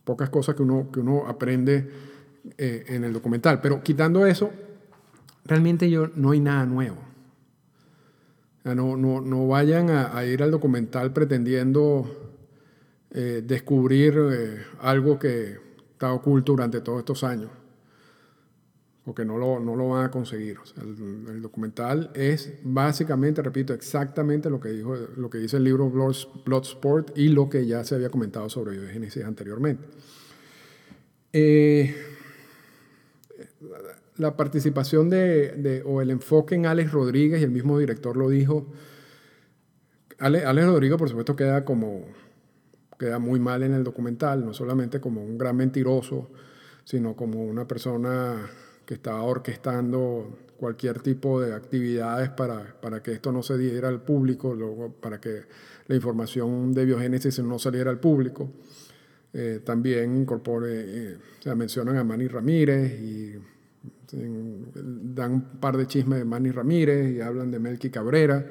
pocas 0.05 0.31
cosas 0.31 0.55
que 0.55 0.63
uno, 0.63 0.89
que 0.93 1.01
uno 1.01 1.25
aprende 1.27 1.91
eh, 2.57 2.85
en 2.89 3.05
el 3.05 3.13
documental. 3.13 3.61
Pero 3.61 3.83
quitando 3.83 4.25
eso, 4.25 4.51
realmente 5.49 5.91
yo, 5.91 6.09
no 6.15 6.31
hay 6.31 6.41
nada 6.41 6.65
nuevo. 6.67 6.99
No, 8.65 8.97
no, 8.99 9.23
no 9.23 9.49
vayan 9.49 9.89
a, 9.89 10.25
ir 10.27 10.43
al 10.43 10.51
documental 10.51 11.13
pretendiendo 11.15 12.35
eh, 13.11 13.43
descubrir 13.43 14.15
eh, 14.31 14.63
algo 14.81 15.19
que 15.19 15.57
está 15.93 16.13
oculto 16.13 16.53
durante 16.53 16.83
todos 16.83 16.99
estos 16.99 17.25
años, 17.25 17.51
porque 19.07 19.25
no 19.25 19.39
lo, 19.39 19.59
no 19.59 19.75
lo 19.75 19.89
van 19.89 20.05
a 20.05 20.11
conseguir. 20.11 20.59
O 20.59 20.67
sea, 20.67 20.83
el, 20.83 21.25
el, 21.31 21.41
documental 21.41 22.11
es 22.15 22.59
básicamente, 22.63 23.41
repito, 23.41 23.73
exactamente 23.73 24.51
lo 24.51 24.61
que, 24.61 24.69
dijo, 24.69 24.95
lo 25.17 25.31
que 25.31 25.39
dice 25.39 25.57
el 25.57 25.65
libro 25.65 25.89
Bloodsport 25.89 27.17
y 27.17 27.29
lo 27.29 27.49
que 27.49 27.67
ya 27.67 27.83
se 27.85 27.95
había 27.95 28.11
comentado 28.11 28.51
sobre 28.51 28.79
biogénesis 28.79 29.25
anteriormente. 29.25 29.89
Eh, 31.33 31.95
la 34.19 34.37
participación 34.37 35.09
de, 35.09 35.83
o 35.87 36.03
el 36.03 36.11
enfoque 36.11 36.55
en 36.55 36.67
Alex 36.67 36.93
Rodríguez, 36.93 37.41
y 37.41 37.45
el 37.45 37.51
mismo 37.51 37.79
director 37.79 38.17
lo 38.17 38.29
dijo, 38.29 38.67
Ale, 40.19 40.45
Alex 40.45 40.67
Rodríguez 40.67 40.99
por 40.99 41.09
supuesto 41.09 41.37
queda 41.37 41.65
como, 41.65 42.05
queda 42.99 43.19
muy 43.19 43.39
mal 43.39 43.63
en 43.63 43.73
el 43.75 43.85
documental, 43.85 44.45
no 44.45 44.53
solamente 44.53 45.01
como 45.01 45.23
un 45.23 45.39
gran 45.39 45.57
mentiroso, 45.57 46.31
sino 46.85 47.15
como 47.15 47.45
una 47.45 47.67
persona 47.67 48.51
que 48.85 48.95
estaba 48.95 49.23
orquestando 49.23 50.39
cualquier 50.57 51.01
tipo 51.01 51.41
de 51.41 51.55
actividades 51.55 52.31
para, 52.31 52.75
para 52.81 53.03
que 53.03 53.13
esto 53.13 53.31
no 53.31 53.43
se 53.43 53.57
diera 53.57 53.89
al 53.89 54.03
público, 54.03 54.55
luego 54.55 54.93
para 54.93 55.21
que 55.21 55.43
la 55.87 55.95
información 55.95 56.73
de 56.73 56.85
biogénesis 56.85 57.39
no 57.39 57.59
saliera 57.59 57.91
al 57.91 58.01
público. 58.01 58.51
Eh, 59.33 59.61
también 59.63 60.17
incorpore, 60.17 60.71
eh, 60.73 61.17
o 61.39 61.43
sea, 61.43 61.55
mencionan 61.55 61.97
a 61.97 62.05
Manny 62.05 62.29
Ramírez 62.29 62.99
y 63.01 63.35
dan 64.11 65.33
un 65.33 65.43
par 65.61 65.77
de 65.77 65.87
chismes 65.87 66.19
de 66.19 66.25
Manny 66.25 66.51
Ramírez 66.51 67.17
y 67.17 67.21
hablan 67.21 67.51
de 67.51 67.59
Melky 67.59 67.91
Cabrera. 67.91 68.45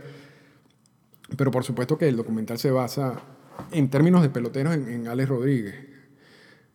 Pero 1.36 1.52
por 1.52 1.64
supuesto 1.64 1.98
que 1.98 2.08
el 2.08 2.16
documental 2.16 2.58
se 2.58 2.72
basa 2.72 3.20
en 3.72 3.90
términos 3.90 4.22
de 4.22 4.30
peloteros 4.30 4.76
en, 4.76 5.08
Alex 5.08 5.30
Rodríguez. 5.30 5.76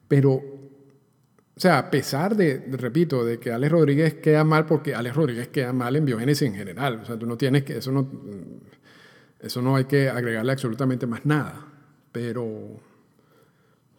Pero, 0.09 0.33
o 0.33 1.61
sea, 1.61 1.79
a 1.79 1.91
pesar 1.91 2.37
de, 2.37 2.59
repito, 2.73 3.25
de 3.25 3.39
que 3.39 3.51
Alex 3.53 3.73
Rodríguez 3.73 4.15
queda 4.15 4.45
mal, 4.45 4.67
porque 4.67 4.95
Alex 4.95 5.17
Rodríguez 5.17 5.49
queda 5.49 5.73
mal 5.73 5.97
en 5.97 6.05
biogénesis 6.05 6.49
en 6.49 6.55
general. 6.55 7.01
O 7.03 7.07
sea, 7.07 7.19
tú 7.19 7.27
no 7.27 7.37
tienes 7.37 7.63
que, 7.63 7.79
eso 7.79 7.93
no, 7.93 8.11
eso 9.41 9.63
no 9.63 9.77
hay 9.77 9.85
que 9.85 10.09
agregarle 10.11 10.53
absolutamente 10.53 11.07
más 11.07 11.25
nada. 11.25 11.67
Pero, 12.11 12.45
o 12.45 12.81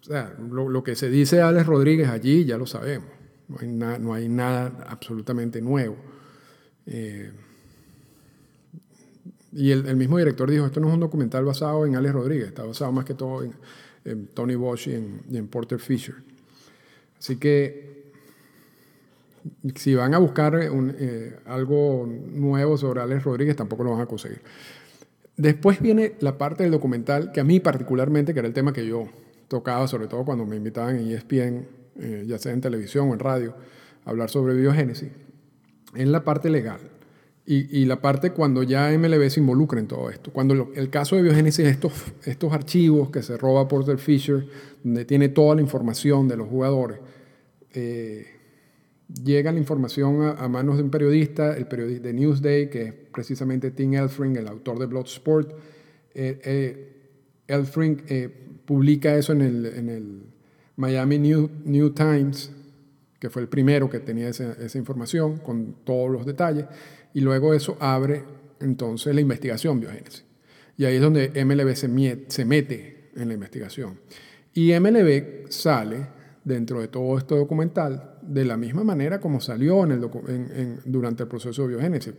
sea, 0.02 0.36
lo, 0.38 0.70
lo 0.70 0.84
que 0.84 0.96
se 0.96 1.10
dice 1.10 1.42
Alex 1.42 1.66
Rodríguez 1.66 2.10
allí 2.10 2.46
ya 2.46 2.58
lo 2.58 2.68
sabemos. 2.68 3.23
No 3.62 4.14
hay, 4.14 4.28
nada 4.28 4.86
absolutamente 4.88 5.62
nuevo. 5.62 5.96
Eh, 6.86 7.32
y 9.52 9.72
el, 9.72 9.96
mismo 9.96 10.18
director 10.18 10.50
dijo, 10.50 10.66
esto 10.66 10.80
no 10.80 10.88
es 10.88 10.94
un 10.94 11.00
documental 11.00 11.46
basado 11.46 11.86
en 11.86 11.96
Alex 11.96 12.14
Rodríguez, 12.14 12.48
está 12.48 12.64
basado 12.64 12.92
más 12.92 13.06
que 13.06 13.14
todo 13.14 13.44
en, 13.44 14.28
Tony 14.34 14.56
Bosch 14.56 14.88
y 14.88 14.96
en, 14.96 15.48
Porter 15.48 15.80
Fisher. 15.80 16.16
Así 17.20 17.38
que 17.38 18.12
si 19.76 19.94
van 19.96 20.14
a 20.14 20.18
buscar 20.18 20.60
eh, 20.60 21.38
algo 21.46 22.08
nuevo 22.08 22.78
sobre 22.78 23.02
Alex 23.02 23.24
Rodríguez, 23.24 23.56
tampoco 23.56 23.84
lo 23.84 23.92
van 23.92 24.02
a 24.02 24.06
conseguir. 24.08 24.42
Después 25.38 25.82
viene 25.82 26.16
la 26.20 26.38
parte 26.38 26.64
del 26.64 26.72
documental 26.72 27.32
que 27.32 27.40
a 27.40 27.44
mí 27.44 27.60
particularmente, 27.60 28.34
que 28.34 28.40
era 28.40 28.48
el 28.48 28.54
tema 28.54 28.74
que 28.74 28.86
yo 28.86 29.08
tocaba, 29.48 29.88
sobre 29.88 30.08
todo 30.08 30.26
cuando 30.26 30.46
me 30.46 30.56
invitaban 30.56 30.98
en 30.98 31.12
ESPN 31.12 31.83
eh, 32.00 32.26
ya 32.28 32.38
sea 32.38 32.54
en 32.54 32.62
televisión 32.62 33.10
o 33.10 33.14
en 33.14 33.20
radio, 33.20 33.56
hablar 34.06 34.30
sobre 34.30 34.54
biogénesis, 34.56 35.10
en 35.96 36.12
la 36.12 36.24
parte 36.24 36.50
legal 36.50 36.80
y, 37.46 37.82
y, 37.82 37.86
la 37.86 38.02
parte 38.02 38.32
cuando 38.32 38.64
ya 38.64 38.90
MLB 38.98 39.30
se 39.30 39.42
involucra 39.42 39.80
en 39.80 39.88
todo 39.88 40.10
esto. 40.10 40.32
Cuando 40.32 40.56
lo, 40.56 40.72
el 40.76 40.90
caso 40.90 41.18
de 41.18 41.24
biogénesis, 41.24 41.66
estos, 41.66 41.92
estos 42.26 42.54
archivos 42.54 43.10
que 43.10 43.22
se 43.22 43.38
roba 43.38 43.68
Porter 43.68 43.98
Fisher, 43.98 44.48
donde 44.82 45.04
tiene 45.04 45.28
toda 45.28 45.56
la 45.56 45.62
información 45.62 46.30
de 46.30 46.38
los 46.38 46.48
jugadores, 46.48 47.00
eh, 47.74 48.28
llega 49.22 49.52
la 49.52 49.60
información 49.60 50.36
a, 50.38 50.48
manos 50.48 50.78
de 50.78 50.84
un 50.84 50.90
periodista, 50.90 51.56
el 51.58 51.68
periodista 51.68 52.08
de 52.08 52.14
Newsday, 52.14 52.70
que 52.70 52.84
es 52.84 52.94
precisamente 52.94 53.72
Tim 53.72 53.94
Elfring, 53.94 54.38
el 54.38 54.48
autor 54.48 54.80
de 54.80 54.86
Bloodsport. 54.86 55.52
Eh, 56.14 56.40
eh, 56.44 56.90
Elfring 57.48 58.04
eh, 58.08 58.30
publica 58.66 59.16
eso 59.16 59.34
en 59.34 59.42
el, 59.42 60.24
Miami 60.76 61.20
New, 61.20 61.90
Times, 61.92 62.52
que 63.20 63.30
fue 63.30 63.42
el 63.42 63.48
primero 63.48 63.90
que 63.90 64.00
tenía 64.00 64.30
esa, 64.30 64.78
información 64.78 65.38
con 65.38 65.76
todos 65.84 66.12
los 66.12 66.26
detalles, 66.26 66.66
y 67.14 67.22
luego 67.22 67.54
eso 67.54 67.78
abre 67.80 68.24
entonces 68.60 69.14
la 69.14 69.22
investigación 69.22 69.80
biogénesis. 69.80 70.26
Y 70.78 70.86
ahí 70.86 70.96
es 70.96 71.02
donde 71.02 71.30
MLB 71.46 71.76
se, 71.76 72.26
se 72.28 72.46
mete 72.46 73.10
en 73.16 73.28
la 73.28 73.34
investigación. 73.36 74.00
Y 74.54 74.78
MLB 74.80 75.50
sale 75.50 76.08
dentro 76.44 76.82
de 76.82 76.88
todo 76.88 77.18
este 77.18 77.36
documental 77.36 78.18
de 78.22 78.46
la 78.46 78.58
misma 78.58 78.84
manera 78.84 79.20
como 79.20 79.40
salió 79.40 79.84
en 79.84 79.92
el 79.92 80.80
durante 80.86 81.24
el 81.24 81.30
proceso 81.30 81.64
de 81.64 81.70
biogénesis, 81.70 82.14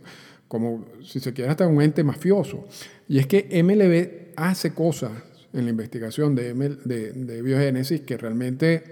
como 0.47 0.85
si 1.03 1.19
se 1.19 1.33
quiere 1.33 1.51
hasta 1.51 1.67
un 1.67 1.81
ente 1.81 2.03
mafioso. 2.03 2.65
Y 3.07 3.19
es 3.19 3.27
que 3.27 3.49
MLB 3.63 4.33
hace 4.35 4.73
cosas 4.73 5.11
en 5.55 5.65
la 5.65 5.71
investigación 5.71 6.35
de, 6.35 6.53
de, 6.53 7.41
biogénesis 7.41 8.01
que 8.01 8.17
realmente 8.17 8.83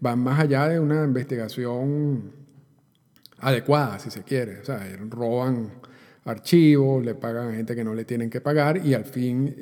van 0.00 0.18
más 0.18 0.40
allá 0.40 0.68
de 0.68 0.80
una 0.80 1.04
investigación 1.04 2.32
adecuada, 3.38 3.98
si 3.98 4.10
se 4.10 4.22
quiere. 4.22 4.60
O 4.60 4.64
sea, 4.64 4.80
roban 5.08 5.70
archivos, 6.24 7.04
le 7.04 7.14
pagan 7.14 7.48
a 7.48 7.56
gente 7.56 7.74
que 7.74 7.84
no 7.84 7.94
le 7.94 8.04
tienen 8.04 8.28
que 8.28 8.40
pagar 8.40 8.84
y 8.84 8.94
al 8.94 9.04
fin 9.04 9.54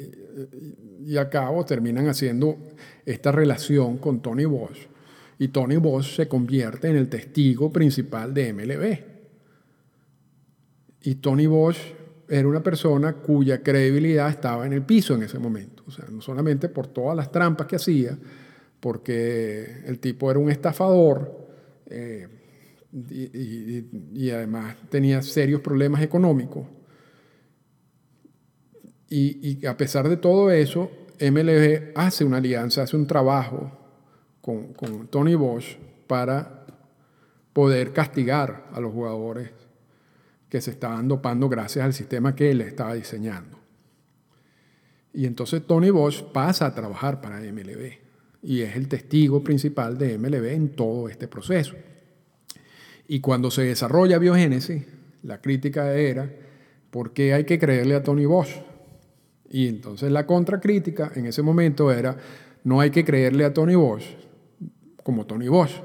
y 1.05 1.17
al 1.17 1.29
cabo 1.29 1.65
terminan 1.65 2.09
haciendo 2.09 2.59
esta 3.05 3.31
relación 3.31 3.99
con 3.99 4.21
Tony 4.21 4.47
Bosch 4.47 4.89
y 5.39 5.49
Tony 5.49 5.77
Bosch 5.77 6.17
se 6.17 6.29
convierte 6.29 6.89
en 6.89 6.97
el 6.97 7.09
testigo 7.09 7.71
principal 7.71 8.33
de 8.33 8.53
MLB. 8.53 8.99
Y 11.03 11.17
Tony 11.17 11.47
Bosch 11.47 11.79
era 12.29 12.49
una 12.49 12.63
persona 12.63 13.15
cuya 13.15 13.63
credibilidad 13.63 14.29
estaba 14.29 14.67
en 14.67 14.73
el 14.73 14.83
piso 14.83 15.15
en 15.15 15.23
ese 15.23 15.39
momento. 15.39 15.76
O 15.87 15.91
sea, 15.91 16.07
no 16.11 16.21
solamente 16.21 16.69
por 16.69 16.89
todas 16.89 17.17
las 17.17 17.31
trampas 17.31 17.67
que 17.67 17.77
hacía, 17.77 18.19
porque 18.81 19.83
el 19.87 19.99
tipo 19.99 20.31
era 20.31 20.41
un 20.41 20.51
estafador 20.51 21.47
eh, 21.87 22.29
y, 22.93 24.31
además 24.31 24.77
tenía 24.89 25.23
serios 25.23 25.61
problemas 25.61 26.03
económicos. 26.03 26.67
Y, 29.09 29.65
a 29.67 29.77
pesar 29.77 30.09
de 30.09 30.17
todo 30.17 30.51
eso, 30.51 30.91
MLB 31.21 31.93
hace 31.95 32.25
una 32.25 32.39
alianza, 32.39 32.83
hace 32.83 32.97
un 32.97 33.07
trabajo 33.07 33.71
con, 34.41 35.09
Tony 35.09 35.35
Bosch 35.35 35.77
para 36.07 36.65
poder 37.53 37.93
castigar 37.93 38.69
a 38.73 38.81
los 38.81 38.93
jugadores 38.93 39.51
que 40.49 40.61
se 40.61 40.71
estaban 40.71 41.09
dopando 41.09 41.49
gracias 41.49 41.85
al 41.85 41.93
sistema 41.93 42.35
que 42.35 42.51
él 42.51 42.61
estaba 42.61 42.95
diseñando. 42.95 43.59
Y 45.17 45.25
entonces 45.25 45.67
Tony 45.67 45.89
Bosch 45.89 46.23
pasa 46.25 46.67
a 46.67 46.75
trabajar 46.75 47.23
para 47.23 47.41
MLB 47.41 47.93
y 48.43 48.61
es 48.61 48.77
el 48.77 48.87
testigo 48.87 49.43
principal 49.43 49.97
de 49.97 50.19
MLB 50.19 50.45
en 50.53 50.69
todo 50.77 51.09
este 51.09 51.27
proceso. 51.27 51.75
Y 53.09 53.21
cuando 53.21 53.51
se 53.51 53.63
desarrolla 53.63 54.19
biogénesis, 54.19 54.85
la 55.23 55.41
crítica 55.41 55.95
era, 55.95 56.31
¿por 56.91 57.15
qué 57.15 57.33
hay 57.33 57.45
que 57.45 57.59
creerle 57.59 57.95
a 57.95 58.03
Tony 58.03 58.27
Bosch? 58.27 58.61
Y 59.49 59.69
entonces 59.69 60.13
la 60.13 60.27
contracrítica 60.27 61.11
en 61.15 61.25
ese 61.25 61.41
momento 61.41 61.91
era, 61.91 62.19
no 62.63 62.81
hay 62.81 62.91
que 62.91 63.03
creerle 63.03 63.47
a 63.47 63.55
Tony 63.55 63.75
Bosch, 63.75 64.05
como 65.03 65.25
Tony 65.25 65.49
Bosch. 65.49 65.81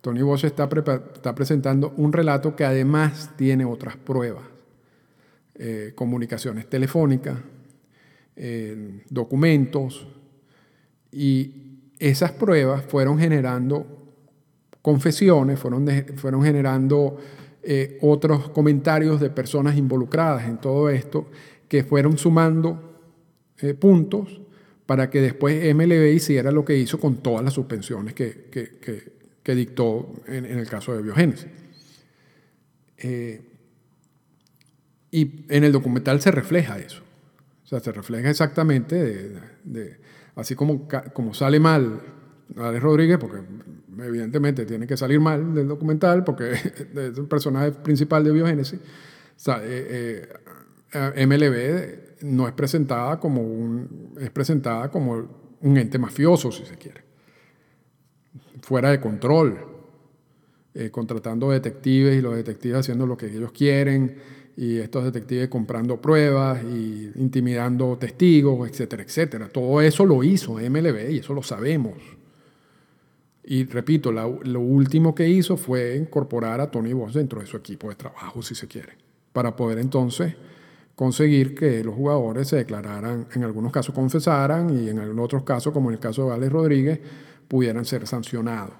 Tony 0.00 0.22
Bosch 0.22 0.44
está, 0.44 0.70
presentando 0.70 1.92
un 1.98 2.14
relato 2.14 2.56
que 2.56 2.64
además 2.64 3.30
tiene 3.36 3.66
otras 3.66 3.98
pruebas. 3.98 4.44
Eh, 5.56 5.92
comunicaciones 5.94 6.66
telefónicas, 6.70 7.36
eh, 8.36 9.02
documentos, 9.08 10.06
y 11.12 11.52
esas 11.98 12.32
pruebas 12.32 12.84
fueron 12.84 13.18
generando 13.18 14.14
confesiones, 14.80 15.58
fueron, 15.58 15.86
fueron 16.16 16.42
generando 16.42 17.18
eh, 17.62 17.98
otros 18.00 18.48
comentarios 18.50 19.20
de 19.20 19.30
personas 19.30 19.76
involucradas 19.76 20.46
en 20.48 20.58
todo 20.58 20.88
esto, 20.88 21.28
que 21.68 21.84
fueron 21.84 22.18
sumando 22.18 22.86
puntos 23.78 24.40
para 24.90 25.08
que 25.08 25.20
después 25.20 25.72
MLB 25.72 26.14
hiciera 26.16 26.50
lo 26.50 26.64
que 26.64 26.76
hizo 26.76 26.98
con 26.98 27.18
todas 27.18 27.44
las 27.44 27.54
suspensiones 27.54 28.12
que, 28.12 29.14
dictó 29.44 30.12
en, 30.26 30.46
el 30.46 30.68
caso 30.68 30.96
de 30.96 31.00
biogénesis. 31.00 31.46
Eh, 32.98 33.40
y 35.12 35.44
en 35.48 35.62
el 35.62 35.70
documental 35.70 36.20
se 36.20 36.32
refleja 36.32 36.80
eso. 36.80 37.04
O 37.70 37.72
sea, 37.72 37.78
se 37.78 37.92
refleja 37.92 38.28
exactamente, 38.28 39.32
de, 39.62 40.00
así 40.34 40.56
como, 40.56 40.88
como 41.14 41.32
sale 41.32 41.60
mal 41.60 42.00
Alex 42.56 42.82
Rodríguez, 42.82 43.16
porque 43.16 43.44
evidentemente 43.96 44.66
tiene 44.66 44.88
que 44.88 44.96
salir 44.96 45.20
mal 45.20 45.54
del 45.54 45.68
documental, 45.68 46.24
porque 46.24 46.50
es 46.54 47.16
el 47.16 47.28
personaje 47.28 47.70
principal 47.70 48.24
de 48.24 48.32
biogénesis. 48.32 48.80
Eh, 49.62 50.28
eh, 50.92 51.26
MLB 51.26 52.24
no 52.24 52.48
es 52.48 52.54
presentada 52.54 53.20
como 53.20 53.40
un, 53.40 54.16
es 54.20 54.30
presentada 54.30 54.90
como 54.90 55.56
un 55.60 55.76
ente 55.76 55.96
mafioso, 55.96 56.50
si 56.50 56.66
se 56.66 56.74
quiere, 56.74 57.04
fuera 58.62 58.90
de 58.90 59.00
control, 59.00 59.64
eh, 60.74 60.90
contratando 60.90 61.50
detectives 61.50 62.18
y 62.18 62.20
los 62.20 62.34
detectives 62.34 62.78
haciendo 62.78 63.06
lo 63.06 63.16
que 63.16 63.26
ellos 63.26 63.52
quieren 63.52 64.39
y 64.60 64.78
estos 64.78 65.04
detectives 65.04 65.48
comprando 65.48 65.98
pruebas 66.02 66.62
y 66.62 67.10
intimidando 67.14 67.96
testigos, 67.96 68.68
etcétera, 68.68 69.02
etcétera. 69.02 69.48
Todo 69.48 69.80
eso 69.80 70.04
lo 70.04 70.22
hizo 70.22 70.56
MLB 70.56 71.12
y 71.12 71.18
eso 71.20 71.32
lo 71.32 71.42
sabemos. 71.42 71.94
Y 73.42 73.64
repito, 73.64 74.12
lo 74.12 74.60
último 74.60 75.14
que 75.14 75.26
hizo 75.26 75.56
fue 75.56 75.96
incorporar 75.96 76.60
a 76.60 76.70
Tony 76.70 76.92
Bosch 76.92 77.14
dentro 77.14 77.40
de 77.40 77.46
su 77.46 77.56
equipo 77.56 77.88
de 77.88 77.94
trabajo, 77.94 78.42
si 78.42 78.54
se 78.54 78.68
quiere, 78.68 78.98
para 79.32 79.56
poder 79.56 79.78
entonces 79.78 80.34
conseguir 80.94 81.54
que 81.54 81.82
los 81.82 81.94
jugadores 81.94 82.48
se 82.48 82.56
declararan, 82.56 83.28
en 83.34 83.44
algunos 83.44 83.72
casos 83.72 83.94
confesaran 83.94 84.76
y 84.76 84.90
en 84.90 85.18
otros 85.18 85.42
casos, 85.42 85.72
como 85.72 85.88
en 85.88 85.94
el 85.94 86.00
caso 86.00 86.26
de 86.26 86.34
Alex 86.34 86.52
Rodríguez, 86.52 87.00
pudieran 87.48 87.86
ser 87.86 88.06
sancionados. 88.06 88.74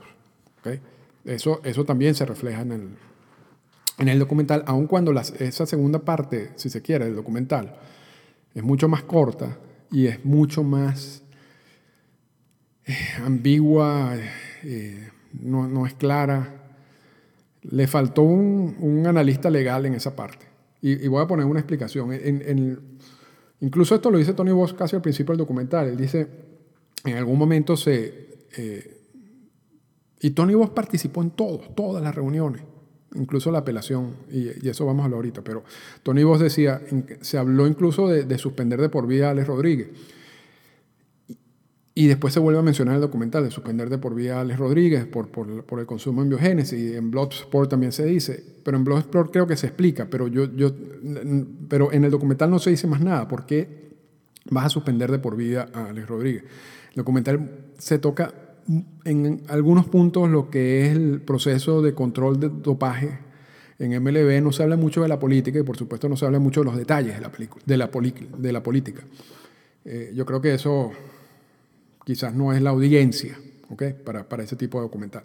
Eso, 1.25 1.63
eso 1.65 1.87
también 1.87 2.15
se 2.15 2.27
refleja 2.27 2.61
en 2.61 2.73
el, 2.73 2.89
en 4.01 4.09
el 4.09 4.19
documental, 4.19 4.65
aun 4.67 4.87
cuando 4.87 5.13
esa 5.13 5.67
segunda 5.67 6.01
parte, 6.01 6.51
si 6.57 6.71
se 6.71 6.83
quiere, 6.83 7.05
del 7.05 7.17
documental 7.17 7.77
es 8.55 8.63
mucho 8.63 8.89
más 8.89 9.03
corta 9.05 9.59
y 9.91 10.07
es 10.07 10.25
mucho 10.25 10.65
más 10.65 11.23
eh, 12.87 12.95
ambigua, 13.25 14.15
eh, 14.63 15.09
no, 15.33 15.87
es 15.87 15.95
clara. 15.95 16.73
Le 17.63 17.87
faltó 17.87 18.23
un, 18.23 18.77
un 18.81 19.07
analista 19.07 19.51
legal 19.51 19.87
en 19.87 19.95
esa 19.95 20.17
parte. 20.17 20.47
Y, 20.83 21.07
voy 21.09 21.23
a 21.23 21.27
poner 21.27 21.45
una 21.45 21.61
explicación. 21.61 22.11
En, 22.13 22.99
incluso 23.61 23.95
esto 23.95 24.11
lo 24.11 24.17
dice 24.17 24.33
Tony 24.33 24.53
Bosch 24.53 24.75
casi 24.75 24.97
al 24.97 25.03
principio 25.03 25.33
del 25.33 25.39
documental. 25.39 25.89
Él 25.89 25.97
dice, 25.97 26.27
en 27.05 27.17
algún 27.17 27.39
momento 27.39 27.77
se... 27.77 28.31
Eh, 28.57 28.97
y 30.23 30.31
Tony 30.31 30.55
Bosch 30.55 30.73
participó 30.73 31.23
en 31.23 31.31
todo, 31.31 31.59
todas 31.75 32.03
las 32.03 32.15
reuniones, 32.15 32.63
incluso 33.15 33.51
la 33.51 33.59
apelación, 33.59 34.15
y, 34.31 34.69
eso 34.69 34.87
vamos 34.87 35.03
a 35.03 35.05
hablar 35.05 35.17
ahorita, 35.17 35.43
pero 35.43 35.65
Tony 36.03 36.25
Bosch 36.25 36.41
decía, 36.41 36.81
se 37.21 37.39
habló 37.39 37.67
incluso 37.67 38.09
de, 38.09 38.25
de 38.25 38.39
suspender 38.39 38.81
de 38.81 38.89
por 38.89 39.07
vida 39.07 39.29
a 39.29 39.31
Alex 39.31 39.47
Rodríguez. 39.47 39.89
Y 42.01 42.07
después 42.07 42.33
se 42.33 42.41
vuelve 42.41 42.61
a 42.61 42.63
mencionar 42.63 42.95
el 42.95 43.01
documental 43.01 43.45
de 43.45 43.51
suspender 43.51 43.91
de 43.91 43.99
por 43.99 44.15
vida 44.15 44.39
a 44.39 44.41
Alex 44.43 44.59
Rodríguez 44.59 45.07
por, 45.07 45.29
el 45.79 45.87
consumo 45.87 46.23
en 46.23 46.29
biogénesis. 46.29 46.95
En 46.95 47.11
Bloodsport 47.11 47.69
también 47.69 47.93
se 47.93 48.07
dice. 48.07 48.43
Pero 48.65 48.77
en 48.77 48.85
Bloodsport 48.85 49.33
creo 49.33 49.47
que 49.47 49.57
se 49.57 49.67
explica. 49.67 50.07
Pero, 50.09 50.29
yo, 50.29 50.45
yo, 50.55 50.73
pero 51.69 51.93
en 51.93 52.05
el 52.05 52.11
documental 52.11 52.49
no 52.49 52.59
se 52.59 52.71
dice 52.71 52.87
más 52.87 53.01
nada. 53.01 53.27
¿Por 53.27 53.45
qué 53.45 53.91
vas 54.51 54.67
a 54.67 54.69
suspender 54.71 55.11
de 55.11 55.19
por 55.19 55.37
vida 55.37 55.69
a 55.75 55.91
Alex 55.91 56.09
Rodríguez? 56.09 56.45
El 56.91 56.97
documental 56.97 57.51
se 57.77 57.99
toca 57.99 58.33
en 59.05 59.43
algunos 59.49 59.87
puntos 59.87 60.29
lo 60.29 60.51
que 60.51 60.87
es 60.87 60.93
el 60.93 61.21
proceso 61.21 61.83
de 61.83 61.95
control 61.95 62.39
de 62.39 62.49
dopaje. 62.49 63.19
En 63.79 63.91
MLB 64.03 64.43
no 64.43 64.53
se 64.53 64.63
habla 64.63 64.77
mucho 64.77 65.03
de 65.03 65.09
la 65.09 65.19
política 65.19 65.59
y 65.59 65.63
por 65.63 65.77
supuesto 65.77 66.09
no 66.09 66.17
se 66.17 66.27
habla 66.27 66.39
mucho 66.39 66.61
de 66.61 66.67
los 66.67 66.77
detalles 66.77 67.15
de 67.15 67.21
la, 67.21 67.31
de 67.65 67.77
la, 67.77 67.91
de 68.39 68.53
la 68.53 68.63
política. 68.63 69.03
Eh, 69.85 70.13
yo 70.15 70.27
creo 70.27 70.41
que 70.41 70.55
eso 70.55 70.93
quizás 72.05 72.35
no 72.35 72.53
es 72.53 72.61
la 72.61 72.71
audiencia 72.71 73.39
para, 74.05 74.29
para, 74.29 74.43
ese 74.43 74.57
tipo 74.57 74.79
de 74.79 74.83
documental. 74.83 75.23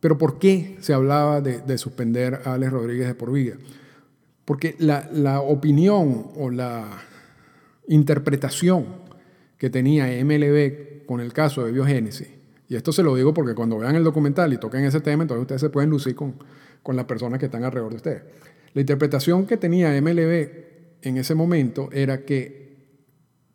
Pero 0.00 0.16
¿por 0.16 0.38
qué 0.38 0.76
se 0.80 0.94
hablaba 0.94 1.40
de, 1.40 1.78
suspender 1.78 2.40
a 2.44 2.54
Alex 2.54 2.72
Rodríguez 2.72 3.08
de 3.08 3.14
por 3.14 3.32
vida? 3.32 3.56
Porque 4.44 4.76
la, 4.78 5.08
la, 5.12 5.40
opinión 5.40 6.30
o 6.36 6.50
la 6.50 6.88
interpretación 7.88 8.86
que 9.58 9.68
tenía 9.68 10.06
MLB 10.24 10.87
con 11.08 11.20
el 11.22 11.32
caso 11.32 11.64
de 11.64 11.72
Biogénesis, 11.72 12.28
Y 12.68 12.76
esto 12.76 12.92
se 12.92 13.02
lo 13.02 13.14
digo 13.14 13.32
porque 13.32 13.54
cuando 13.54 13.78
vean 13.78 13.96
el 13.96 14.04
documental 14.04 14.52
y 14.52 14.58
toquen 14.58 14.84
ese 14.84 15.00
tema, 15.00 15.22
entonces 15.22 15.40
ustedes 15.40 15.62
se 15.62 15.70
pueden 15.70 15.88
lucir 15.88 16.14
con, 16.14 16.34
con 16.82 16.96
las 16.96 17.06
personas 17.06 17.38
que 17.38 17.46
están 17.46 17.64
alrededor 17.64 17.92
de 17.92 17.96
ustedes. 17.96 18.22
La 18.74 18.82
interpretación 18.82 19.46
que 19.46 19.56
tenía 19.56 19.98
MLB 20.02 21.00
en 21.00 21.16
ese 21.16 21.34
momento 21.34 21.88
era 21.92 22.26
que 22.26 22.76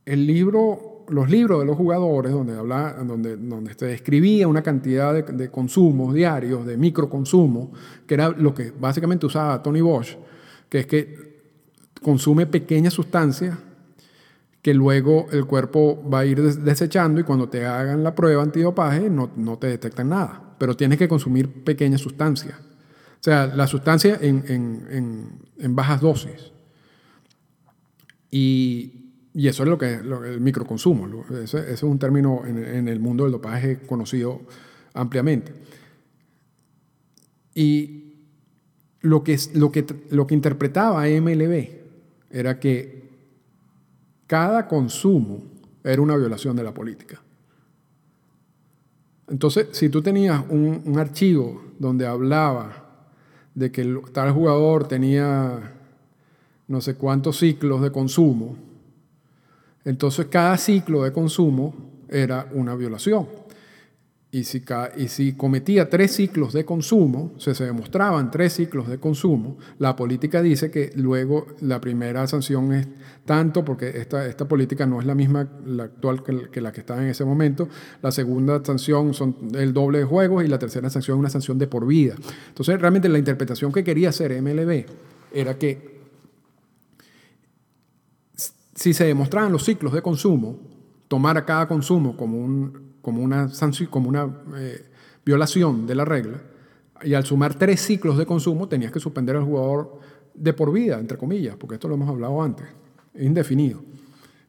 el 0.03 0.25
libro, 0.25 1.05
los 1.09 1.29
libros 1.29 1.59
de 1.59 1.67
los 1.67 1.77
jugadores, 1.77 2.31
donde, 2.31 2.57
habla, 2.57 2.93
donde, 3.05 3.37
donde 3.37 3.75
se 3.75 3.85
describía 3.85 4.47
una 4.47 4.63
cantidad 4.63 5.13
de, 5.13 5.21
de 5.21 5.51
consumos 5.51 6.15
diarios, 6.15 6.65
de 6.65 6.75
microconsumo, 6.75 7.71
que 8.07 8.15
era 8.15 8.29
lo 8.29 8.55
que 8.55 8.71
básicamente 8.71 9.27
usaba 9.27 9.61
Tony 9.61 9.81
Bosch, 9.81 10.17
que 10.69 10.79
es 10.79 10.87
que 10.87 11.43
consume 12.01 12.47
pequeñas 12.47 12.95
sustancias 12.95 13.59
que 14.63 14.73
luego 14.73 15.27
el 15.31 15.45
cuerpo 15.45 16.01
va 16.09 16.19
a 16.19 16.25
ir 16.25 16.41
desechando 16.41 17.19
y 17.19 17.23
cuando 17.23 17.49
te 17.49 17.65
hagan 17.65 18.01
la 18.01 18.15
prueba 18.15 18.41
antidopaje 18.41 19.09
no, 19.09 19.29
no 19.35 19.57
te 19.57 19.67
detectan 19.67 20.07
nada, 20.07 20.55
pero 20.57 20.75
tienes 20.75 20.97
que 20.97 21.09
consumir 21.09 21.65
pequeñas 21.65 21.99
sustancias. 21.99 22.57
O 22.57 23.23
sea, 23.23 23.47
la 23.47 23.67
sustancia 23.67 24.17
en, 24.21 24.43
en, 24.47 25.29
en, 25.57 25.75
bajas 25.75 25.99
dosis. 25.99 26.51
Y, 28.31 29.11
y, 29.33 29.47
eso 29.49 29.63
es 29.63 29.69
lo 29.69 29.77
que 29.77 29.95
el 29.95 30.39
microconsumo. 30.39 31.25
Ese, 31.29 31.59
ese, 31.59 31.73
es 31.73 31.83
un 31.83 31.99
término 31.99 32.43
en, 32.45 32.87
el 32.87 32.99
mundo 33.01 33.23
del 33.23 33.33
dopaje 33.33 33.79
conocido 33.79 34.41
ampliamente. 34.93 35.53
Y 37.53 38.15
lo 39.01 39.23
que, 39.23 39.37
lo 39.53 39.71
que, 39.71 39.85
lo 40.09 40.25
que 40.25 40.35
interpretaba 40.35 41.05
MLB 41.05 41.69
era 42.31 42.59
que 42.59 43.02
cada 44.27 44.67
consumo 44.67 45.43
era 45.83 46.01
una 46.01 46.15
violación 46.15 46.55
de 46.55 46.63
la 46.63 46.73
política. 46.73 47.21
Entonces, 49.27 49.67
si 49.71 49.89
tú 49.89 50.01
tenías 50.01 50.43
un, 50.49 50.95
archivo 50.97 51.61
donde 51.79 52.05
hablaba 52.05 52.85
de 53.55 53.71
que 53.71 53.99
tal 54.11 54.31
jugador 54.31 54.87
tenía 54.87 55.73
no 56.67 56.81
sé 56.81 56.95
cuántos 56.95 57.39
ciclos 57.39 57.81
de 57.81 57.91
consumo, 57.91 58.55
entonces 59.85 60.27
cada 60.27 60.57
ciclo 60.57 61.03
de 61.03 61.11
consumo 61.11 61.73
era 62.09 62.47
una 62.53 62.75
violación. 62.75 63.27
Y 64.33 64.45
si, 64.45 64.63
y 64.97 65.09
si 65.09 65.33
cometía 65.33 65.91
tres 65.91 66.15
ciclos 66.15 66.53
de 66.53 66.65
consumo, 66.65 67.33
se, 67.37 67.53
se 67.53 67.65
demostraban 67.65 68.31
tres 68.31 68.53
ciclos 68.53 68.87
de 68.87 68.97
consumo, 68.97 69.59
la 69.77 69.95
política 69.95 70.41
dice 70.41 70.71
que 70.71 70.91
luego 70.95 71.45
la 71.61 71.79
primera 71.79 72.25
sanción 72.25 72.73
es 72.73 72.87
tanto, 73.25 73.63
porque 73.63 73.89
esta, 73.89 74.25
esta 74.25 74.47
política 74.47 74.87
no 74.87 74.99
es 74.99 75.05
la 75.05 75.13
misma 75.13 75.47
la 75.67 75.83
actual 75.83 76.23
que, 76.23 76.49
que 76.49 76.61
la 76.61 76.71
que 76.71 76.79
estaba 76.79 77.03
en 77.03 77.09
ese 77.09 77.23
momento, 77.23 77.69
la 78.01 78.11
segunda 78.11 78.59
sanción 78.65 79.13
son 79.13 79.35
el 79.53 79.71
doble 79.71 79.99
de 79.99 80.05
juegos 80.05 80.43
y 80.43 80.47
la 80.47 80.57
tercera 80.57 80.89
sanción 80.89 81.17
es 81.17 81.19
una 81.19 81.29
sanción 81.29 81.59
de 81.59 81.67
por 81.67 81.85
vida. 81.85 82.15
Entonces 82.47 82.81
realmente 82.81 83.09
la 83.09 83.19
interpretación 83.19 83.71
que 83.71 83.83
quería 83.83 84.09
hacer 84.09 84.41
MLB 84.41 84.85
era 85.31 85.59
que 85.59 86.01
si 88.73 88.95
se 88.95 89.05
demostraban 89.05 89.51
los 89.51 89.63
ciclos 89.63 89.93
de 89.93 90.01
consumo, 90.01 90.57
tomar 91.07 91.37
a 91.37 91.45
cada 91.45 91.67
consumo 91.67 92.17
como 92.17 92.39
un 92.39 92.92
como 93.03 93.21
una, 93.21 93.51
como 93.89 94.07
una 94.07 94.33
eh, 94.57 94.85
violación 95.25 95.85
de 95.85 95.93
la 95.93 96.05
regla, 96.05 96.41
y 97.03 97.13
al 97.13 97.25
sumar 97.25 97.55
tres 97.55 97.81
ciclos 97.81 98.17
de 98.17 98.25
consumo 98.25 98.69
tenías 98.69 98.93
que 98.93 99.01
suspender 99.01 99.35
al 99.35 99.43
jugador 99.43 99.99
de 100.33 100.53
por 100.53 100.71
vida, 100.71 100.97
entre 100.97 101.17
comillas, 101.17 101.57
porque 101.57 101.75
esto 101.75 101.89
lo 101.89 101.95
hemos 101.95 102.07
hablado 102.07 102.41
antes, 102.41 102.65
es 103.13 103.25
indefinido, 103.25 103.83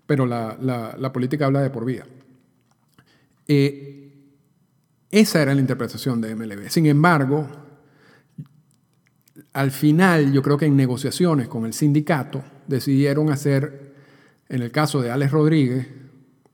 pero 0.06 0.24
la, 0.24 0.56
la, 0.96 1.12
política 1.12 1.46
habla 1.46 1.62
de 1.62 1.70
por 1.70 1.84
vida. 1.84 2.06
Eh, 3.48 4.12
esa 5.10 5.42
era 5.42 5.52
la 5.52 5.60
interpretación 5.60 6.20
de 6.20 6.36
MLB. 6.36 6.68
Sin 6.68 6.86
embargo, 6.86 7.48
al 9.52 9.72
final 9.72 10.32
yo 10.32 10.42
creo 10.42 10.56
que 10.56 10.66
en 10.66 10.76
negociaciones 10.76 11.48
con 11.48 11.66
el 11.66 11.72
sindicato 11.72 12.44
decidieron 12.68 13.30
hacer, 13.30 13.94
en 14.48 14.62
el 14.62 14.70
caso 14.70 15.02
de 15.02 15.10
Alex 15.10 15.32
Rodríguez, 15.32 15.88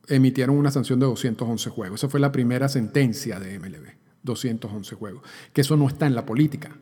emitieron 0.09 0.57
una 0.57 0.71
sanción 0.71 1.01
de 1.01 1.07
211 1.07 1.71
juegos. 1.71 2.01
Esa 2.01 2.09
fue 2.09 2.21
la 2.21 2.33
primera 2.33 2.69
sentencia 2.69 3.39
de 3.39 3.59
MLB, 3.59 3.89
211 4.23 4.95
juegos. 4.95 5.23
Que 5.53 5.61
eso 5.61 5.77
no 5.77 5.87
está 5.89 6.07
en 6.07 6.15
la 6.15 6.27
política. 6.27 6.77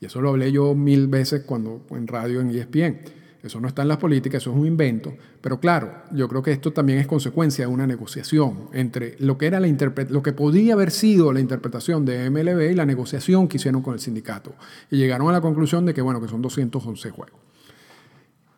Y 0.00 0.06
eso 0.06 0.20
lo 0.20 0.30
hablé 0.30 0.52
yo 0.52 0.74
mil 0.74 1.06
veces 1.08 1.42
cuando 1.44 1.86
en 1.90 2.06
radio 2.06 2.40
en 2.40 2.50
ESPN. 2.50 3.00
Eso 3.42 3.60
no 3.60 3.68
está 3.68 3.82
en 3.82 3.88
la 3.88 3.98
política, 3.98 4.38
eso 4.38 4.50
es 4.50 4.56
un 4.56 4.66
invento. 4.66 5.14
Pero 5.40 5.60
claro, 5.60 6.02
yo 6.10 6.28
creo 6.28 6.42
que 6.42 6.50
esto 6.50 6.72
también 6.72 6.98
es 6.98 7.06
consecuencia 7.06 7.66
de 7.66 7.72
una 7.72 7.86
negociación 7.86 8.68
entre 8.72 9.14
lo 9.20 9.38
que, 9.38 9.46
era 9.46 9.60
la 9.60 9.68
lo 9.68 10.22
que 10.22 10.32
podía 10.32 10.74
haber 10.74 10.90
sido 10.90 11.32
la 11.32 11.38
interpretación 11.38 12.04
de 12.04 12.28
MLB 12.28 12.72
y 12.72 12.74
la 12.74 12.84
negociación 12.84 13.46
que 13.46 13.58
hicieron 13.58 13.82
con 13.82 13.94
el 13.94 14.00
sindicato. 14.00 14.54
Y 14.90 14.96
llegaron 14.96 15.28
a 15.28 15.32
la 15.32 15.40
conclusión 15.40 15.86
de 15.86 15.94
que, 15.94 16.02
bueno, 16.02 16.20
que 16.20 16.26
son 16.26 16.42
211 16.42 17.10
juegos. 17.10 17.40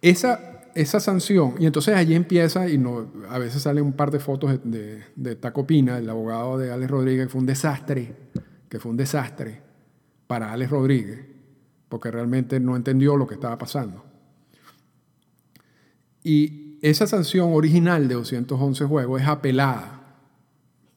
Esa 0.01 0.58
esa 0.75 1.01
sanción, 1.01 1.55
y 1.59 1.67
entonces 1.67 1.95
allí 1.95 2.15
empieza, 2.15 2.69
y 2.69 2.79
no, 2.79 3.11
a 3.29 3.39
veces 3.39 3.63
salen 3.63 3.85
un 3.85 3.93
par 3.93 4.11
de 4.11 4.19
fotos 4.21 4.59
de, 4.65 5.03
de, 5.17 5.37
Taco 5.37 5.67
Pina, 5.67 5.99
el 5.99 6.09
abogado 6.09 6.59
de 6.59 6.73
Alex 6.73 6.91
Rodríguez, 6.91 7.27
que 7.27 7.31
fue 7.33 7.41
un 7.41 7.47
desastre, 7.47 8.15
que 8.69 8.79
fue 8.79 8.91
un 8.91 8.97
desastre 8.97 9.63
para 10.27 10.53
Alex 10.53 10.71
Rodríguez, 10.71 11.21
porque 11.89 12.11
realmente 12.11 12.61
no 12.61 12.77
entendió 12.77 13.17
lo 13.17 13.27
que 13.27 13.35
estaba 13.35 13.59
pasando. 13.59 14.05
Y 16.23 16.79
esa 16.83 17.07
sanción 17.07 17.53
original 17.53 18.07
de 18.09 18.15
211 18.15 18.85
juegos 18.85 19.23
es 19.23 19.29
apelada 19.29 20.17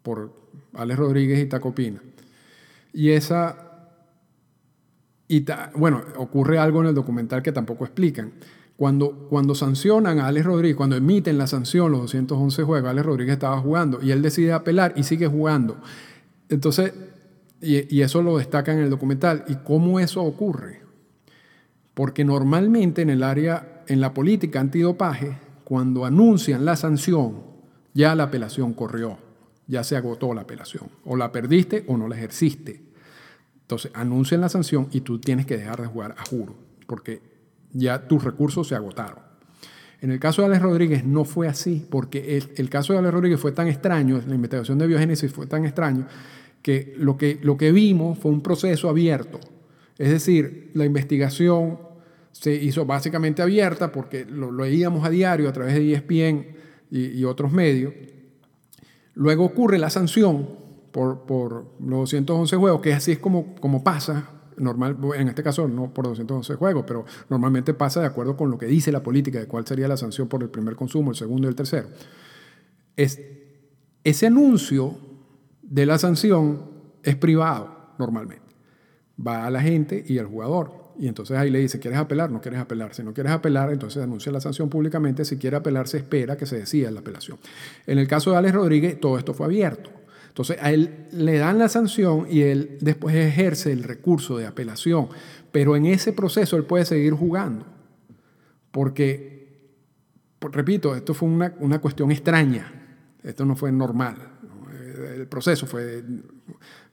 por 0.04 0.34
Alex 0.74 1.00
Rodríguez 1.00 1.40
y 1.40 1.46
Taco 1.46 1.74
Pina. 1.74 2.02
Y 2.94 3.12
esa, 3.12 3.90
y 5.28 5.46
bueno, 5.76 6.04
ocurre 6.18 6.60
algo 6.60 6.82
en 6.82 6.88
el 6.88 6.96
documental 6.96 7.42
que 7.42 7.52
tampoco 7.52 7.86
explican 7.86 8.34
cuando, 8.82 9.54
sancionan 9.54 10.20
a 10.20 10.26
Alex 10.26 10.44
Rodríguez, 10.44 10.76
cuando 10.76 10.96
emiten 10.96 11.38
la 11.38 11.46
sanción, 11.46 11.92
los 11.92 12.02
211 12.02 12.64
juegos, 12.64 12.90
Alex 12.90 13.06
Rodríguez 13.06 13.34
estaba 13.34 13.60
jugando 13.60 14.02
y 14.02 14.10
él 14.10 14.24
decide 14.24 14.54
apelar 14.54 14.94
y 14.96 15.04
sigue 15.04 15.28
jugando. 15.28 15.78
Entonces, 16.50 16.92
y, 17.62 18.02
eso 18.02 18.24
lo 18.24 18.40
destaca 18.40 18.74
en 18.74 18.80
el 18.80 18.90
documental. 18.90 19.46
¿Y 19.48 19.58
cómo 19.58 20.00
eso 20.00 20.24
ocurre? 20.24 20.82
Porque 21.94 22.26
normalmente 22.26 23.04
en 23.04 23.12
el 23.12 23.22
área, 23.22 23.84
en 23.86 24.02
la 24.02 24.16
política 24.16 24.60
antidopaje, 24.60 25.38
cuando 25.64 26.04
anuncian 26.04 26.66
la 26.66 26.76
sanción, 26.76 27.44
ya 27.94 28.16
la 28.16 28.24
apelación 28.24 28.74
corrió, 28.74 29.20
ya 29.68 29.84
se 29.84 29.96
agotó 29.96 30.34
la 30.34 30.42
apelación. 30.42 30.90
O 31.06 31.16
la 31.16 31.32
perdiste 31.32 31.84
o 31.88 31.98
no 31.98 32.08
la 32.08 32.16
ejerciste. 32.16 32.82
Entonces, 33.62 33.92
anuncian 33.94 34.42
la 34.42 34.50
sanción 34.50 34.88
y 34.92 35.02
tú 35.02 35.20
tienes 35.20 35.46
que 35.46 35.56
dejar 35.56 35.82
de 35.82 35.86
jugar 35.86 36.16
a 36.18 36.26
juro, 36.26 36.56
porque 36.88 37.31
ya 37.74 38.08
tus 38.08 38.24
recursos 38.24 38.68
se 38.68 38.76
agotaron. 38.76 39.32
En 40.02 40.12
el 40.12 40.20
caso 40.20 40.42
de 40.42 40.48
Alex 40.48 40.62
Rodríguez 40.64 41.06
no 41.06 41.26
fue 41.26 41.48
así, 41.48 41.86
porque 41.90 42.42
el, 42.56 42.70
caso 42.70 42.94
de 42.94 43.00
Alex 43.00 43.14
Rodríguez 43.14 43.40
fue 43.40 43.52
tan 43.52 43.68
extraño, 43.68 44.20
la 44.28 44.34
investigación 44.34 44.80
de 44.80 44.88
biogénesis 44.88 45.32
fue 45.32 45.46
tan 45.46 45.64
extraño, 45.64 46.08
que 46.64 46.96
lo, 46.98 47.18
que 47.18 47.40
lo 47.44 47.56
que 47.56 47.72
vimos 47.72 48.18
fue 48.18 48.32
un 48.32 48.42
proceso 48.42 48.90
abierto. 48.90 49.40
Es 50.00 50.10
decir, 50.10 50.72
la 50.74 50.86
investigación 50.86 51.78
se 52.32 52.54
hizo 52.54 52.86
básicamente 52.86 53.44
abierta 53.44 53.92
porque 53.92 54.26
lo, 54.26 54.52
leíamos 54.52 55.06
a 55.06 55.10
diario 55.12 55.48
a 55.48 55.54
través 55.54 55.76
de 55.76 55.94
ESPN 55.94 56.48
y, 56.90 57.24
otros 57.24 57.52
medios. 57.52 57.94
Luego 59.14 59.46
ocurre 59.46 59.78
la 59.78 59.90
sanción 59.90 60.50
por, 60.92 61.26
por 61.26 61.76
los 61.80 62.00
211 62.00 62.56
juegos, 62.58 62.82
que 62.82 62.94
así 62.94 63.12
es 63.12 63.20
como, 63.20 63.56
como 63.56 63.84
pasa 63.84 64.41
normal, 64.58 64.98
en 65.16 65.28
este 65.28 65.44
caso 65.44 65.68
no 65.68 65.94
por 65.94 66.06
211 66.06 66.56
juegos, 66.56 66.84
pero 66.88 67.06
normalmente 67.30 67.74
pasa 67.74 68.02
de 68.02 68.08
acuerdo 68.08 68.36
con 68.36 68.52
lo 68.52 68.58
que 68.58 68.66
dice 68.66 68.92
la 68.92 69.04
política 69.04 69.40
de 69.40 69.48
cuál 69.48 69.66
sería 69.66 69.88
la 69.88 69.98
sanción 69.98 70.28
por 70.28 70.44
el 70.44 70.50
primer 70.50 70.76
consumo, 70.76 71.12
el 71.12 71.18
segundo 71.18 71.48
y 71.48 71.50
el 71.50 71.56
tercero. 71.56 71.88
Es, 72.96 73.20
ese 74.04 74.28
anuncio 74.28 74.98
de 75.62 75.86
la 75.86 75.98
sanción 75.98 76.70
es 77.04 77.16
privado 77.16 77.94
normalmente. 77.98 78.46
Va 79.26 79.46
a 79.46 79.50
la 79.50 79.62
gente 79.62 80.04
y 80.08 80.18
al 80.18 80.26
jugador. 80.26 80.82
Y 81.00 81.08
entonces 81.08 81.38
ahí 81.38 81.50
le 81.50 81.60
dice, 81.60 81.80
¿quieres 81.80 82.00
apelar? 82.00 82.32
No 82.32 82.42
quieres 82.42 82.60
apelar. 82.60 82.94
Si 82.94 83.04
no 83.04 83.14
quieres 83.14 83.32
apelar, 83.32 83.72
entonces 83.72 84.04
anuncia 84.04 84.32
la 84.32 84.42
sanción 84.42 84.70
públicamente. 84.70 85.26
Si 85.26 85.38
quiere 85.38 85.58
apelar, 85.58 85.88
se 85.88 85.98
espera 85.98 86.38
que 86.38 86.46
se 86.46 86.58
decida 86.58 86.92
la 86.92 87.00
apelación. 87.00 87.38
En 87.88 87.98
el 87.98 88.08
caso 88.08 88.32
de 88.32 88.38
Alex 88.38 88.54
Rodríguez, 88.54 89.00
todo 89.00 89.18
esto 89.18 89.34
fue 89.34 89.46
abierto. 89.46 89.90
Entonces 90.32 90.58
a 90.62 90.72
él 90.72 91.08
le 91.12 91.38
dan 91.38 91.60
la 91.60 91.68
sanción 91.68 92.26
y 92.30 92.44
él 92.44 92.78
después 92.80 93.14
ejerce 93.14 93.74
el 93.74 93.84
recurso 93.84 94.38
de 94.38 94.48
apelación, 94.48 95.10
pero 95.52 95.76
en 95.76 95.86
ese 95.86 96.14
proceso 96.14 96.56
él 96.56 96.64
puede 96.64 96.86
seguir 96.86 97.12
jugando, 97.12 97.66
porque, 98.72 99.76
repito, 100.40 100.96
esto 100.96 101.14
fue 101.14 101.28
una, 101.28 101.54
una 101.60 101.82
cuestión 101.82 102.12
extraña, 102.12 102.72
esto 103.22 103.44
no 103.44 103.58
fue 103.58 103.74
normal, 103.74 104.16
el 105.16 105.28
proceso 105.28 105.68
fue, 105.68 106.02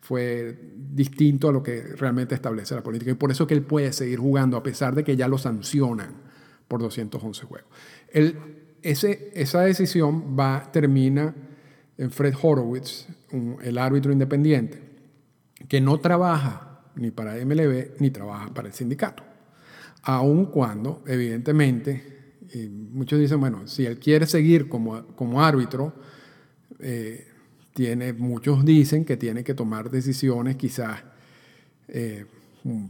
fue 0.01 0.59
distinto 0.74 1.48
a 1.48 1.53
lo 1.53 1.62
que 1.62 1.81
realmente 1.81 2.35
establece 2.35 2.74
la 2.74 2.83
política. 2.83 3.12
Y 3.12 3.14
por 3.14 3.31
eso 3.31 3.46
que 3.46 3.55
él 3.55 3.62
puede 3.62 3.92
seguir 3.92 4.18
jugando 4.18 4.57
a 4.57 4.64
pesar 4.64 4.96
de 4.96 5.05
que 5.05 5.16
ya 5.16 5.29
lo 5.29 5.38
sancionan 5.38 6.14
por 6.66 6.81
211 6.81 7.46
juegos. 7.46 7.70
esa 8.83 9.61
decisión 9.61 10.37
va, 10.37 10.70
termina 10.72 11.35
Fred 12.11 12.35
Horowitz, 12.41 13.07
el 13.63 13.79
árbitro 13.79 14.13
independiente, 14.13 14.81
que 15.69 15.81
no 15.81 15.99
trabaja 15.99 16.81
ni 16.95 17.11
para 17.11 17.35
MLB 17.45 18.01
ni 18.01 18.11
trabaja 18.11 18.53
para 18.55 18.69
el 18.69 18.75
sindicato. 18.75 19.25
Aun 20.03 20.47
cuando, 20.47 21.03
evidentemente, 21.07 22.19
muchos 22.71 23.19
dicen, 23.19 23.41
bueno, 23.41 23.67
si 23.67 23.85
él 23.85 23.99
quiere 23.99 24.27
seguir 24.27 24.69
como, 24.69 25.07
como 25.09 25.43
árbitro, 25.43 25.93
eh, 26.79 27.27
tiene, 27.75 28.13
muchos 28.13 28.65
dicen 28.65 29.05
que 29.05 29.17
tiene 29.17 29.45
que 29.45 29.55
tomar 29.55 29.91
decisiones 29.91 30.57
quizás 30.57 31.03
eh, 31.89 32.27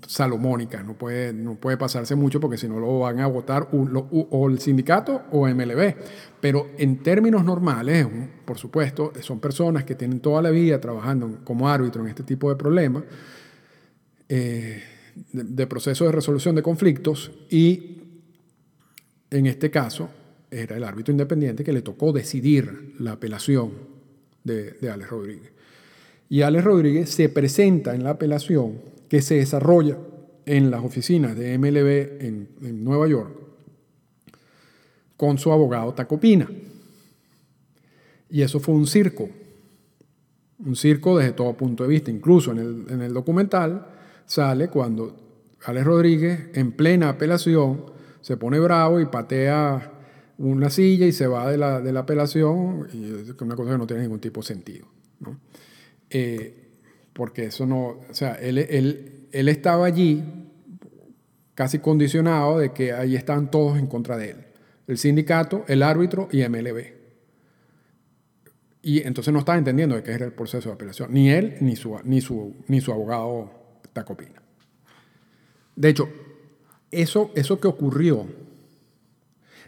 salomónicas, 0.07 0.85
no 0.85 0.94
puede, 0.94 1.33
no 1.33 1.54
puede 1.54 1.76
pasarse 1.76 2.14
mucho 2.14 2.40
porque 2.40 2.57
si 2.57 2.68
no 2.68 2.81
lo 2.81 3.00
van 3.00 3.20
a 3.20 3.26
votar 3.26 3.68
o 3.72 4.48
el 4.48 4.59
sindicato 4.61 5.22
o 5.31 5.46
MLB. 5.46 5.94
Pero 6.40 6.70
en 6.78 7.02
términos 7.02 7.44
normales, 7.44 8.07
por 8.44 8.59
supuesto, 8.59 9.12
son 9.20 9.40
personas 9.40 9.85
que 9.85 9.94
tienen 9.94 10.20
toda 10.20 10.42
la 10.42 10.50
vida 10.50 10.81
trabajando 10.81 11.40
como 11.44 11.68
árbitro 11.68 12.02
en 12.02 12.09
este 12.09 12.22
tipo 12.22 12.48
de 12.48 12.57
problemas, 12.57 13.04
eh, 14.28 14.83
de, 15.33 15.66
procesos 15.66 16.07
de 16.07 16.12
resolución 16.12 16.54
de 16.54 16.62
conflictos 16.62 17.33
y 17.50 18.02
en 19.31 19.46
este 19.46 19.70
caso 19.70 20.09
era 20.50 20.76
el 20.76 20.85
árbitro 20.85 21.12
independiente 21.12 21.64
que 21.64 21.72
le 21.72 21.83
tocó 21.83 22.12
decidir 22.12 22.94
la 22.98 23.12
apelación 23.12 23.72
de, 24.44 24.72
de 24.72 24.90
Alex 24.90 25.11
Rodríguez. 25.11 25.52
Y 26.31 26.42
Alex 26.42 26.64
Rodríguez 26.64 27.11
se 27.11 27.28
presenta 27.28 27.94
en 27.94 28.04
la 28.04 28.11
apelación 28.11 28.97
que 29.09 29.23
se 29.23 29.37
desarrolla 29.37 29.99
en 30.47 30.71
las 30.71 30.83
oficinas 30.85 31.37
de 31.37 31.59
MLB 31.59 32.25
en, 32.25 32.85
Nueva 32.85 33.07
York 33.07 33.31
con 35.16 35.38
su 35.38 35.53
abogado 35.53 35.92
Tacopina. 35.94 36.49
Y 38.31 38.42
eso 38.42 38.61
fue 38.61 38.75
un 38.75 38.87
circo, 38.87 39.29
un 40.64 40.77
circo 40.77 41.18
desde 41.18 41.33
todo 41.33 41.55
punto 41.55 41.85
de 41.85 41.90
vista. 41.90 42.11
Incluso 42.11 42.53
en 42.53 42.59
el, 42.59 42.87
en 42.90 43.03
el 43.03 43.12
documental 43.12 43.87
sale 44.27 44.68
cuando 44.68 45.16
Alex 45.64 45.87
Rodríguez, 45.87 46.40
en 46.55 46.73
plena 46.73 47.09
apelación, 47.09 47.85
se 48.21 48.37
pone 48.37 48.61
bravo 48.61 49.01
y 49.01 49.07
patea 49.07 49.92
una 50.38 50.71
silla 50.71 51.07
y 51.07 51.12
se 51.12 51.27
va 51.27 51.51
de 51.51 51.59
la, 51.59 51.81
de 51.81 51.92
la 51.92 52.01
apelación, 52.01 52.88
y 52.92 53.31
es 53.31 53.40
una 53.40 53.57
cosa 53.57 53.73
que 53.73 53.79
no 53.79 53.87
tiene 53.87 54.03
ningún 54.03 54.21
tipo 54.21 54.40
de 54.40 54.47
sentido. 54.47 54.87
Eh, 56.11 56.67
porque 57.18 57.46
eso 57.46 57.66
no, 57.66 57.98
o 58.09 58.14
sea, 58.14 58.35
él, 58.35 58.59
él, 58.59 59.48
estaba 59.48 59.87
allí 59.87 60.22
casi 61.57 61.81
condicionado 61.81 62.61
de 62.61 62.72
que 62.72 62.92
ahí 62.92 63.16
estaban 63.16 63.50
todos 63.50 63.76
en 63.76 63.88
contra 63.88 64.16
de 64.16 64.31
él, 64.31 64.37
el 64.87 64.98
sindicato, 64.98 65.64
el 65.66 65.83
árbitro 65.83 66.28
y 66.31 66.48
MLB. 66.48 66.92
Y 68.83 69.04
entonces 69.04 69.33
no 69.33 69.40
estaba 69.40 69.59
entendiendo 69.59 69.96
de 69.96 70.04
qué 70.04 70.12
era 70.12 70.26
el 70.26 70.33
proceso 70.33 70.68
de 70.68 70.76
apelación, 70.76 71.12
ni 71.12 71.28
él 71.28 71.57
ni 71.61 71.74
su, 71.74 71.98
ni 72.04 72.20
su, 72.20 72.54
ni 72.68 72.81
su 72.81 72.92
abogado 72.92 73.50
Tacopina. 73.92 74.40
De 75.74 75.88
hecho, 75.88 76.09
eso, 76.92 77.33
eso 77.35 77.59
que 77.59 77.66
ocurrió, 77.66 78.28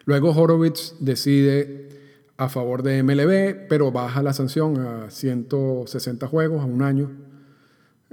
luego 0.05 0.31
Horowitz 0.31 0.95
decide 1.01 1.89
a 2.37 2.49
favor 2.49 2.85
de 2.85 3.03
MLB, 3.03 3.67
pero 3.69 3.91
baja 3.91 4.23
la 4.23 4.35
sanción 4.35 4.79
a 4.79 5.11
160 5.11 6.29
juegos, 6.29 6.63
a 6.63 6.67
un 6.67 6.83
año 6.83 7.30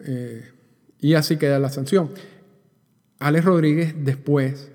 eh, 0.03 0.51
y 0.99 1.13
así 1.13 1.37
queda 1.37 1.59
la 1.59 1.69
sanción. 1.69 2.11
Alex 3.19 3.45
Rodríguez 3.45 3.95
después 3.97 4.71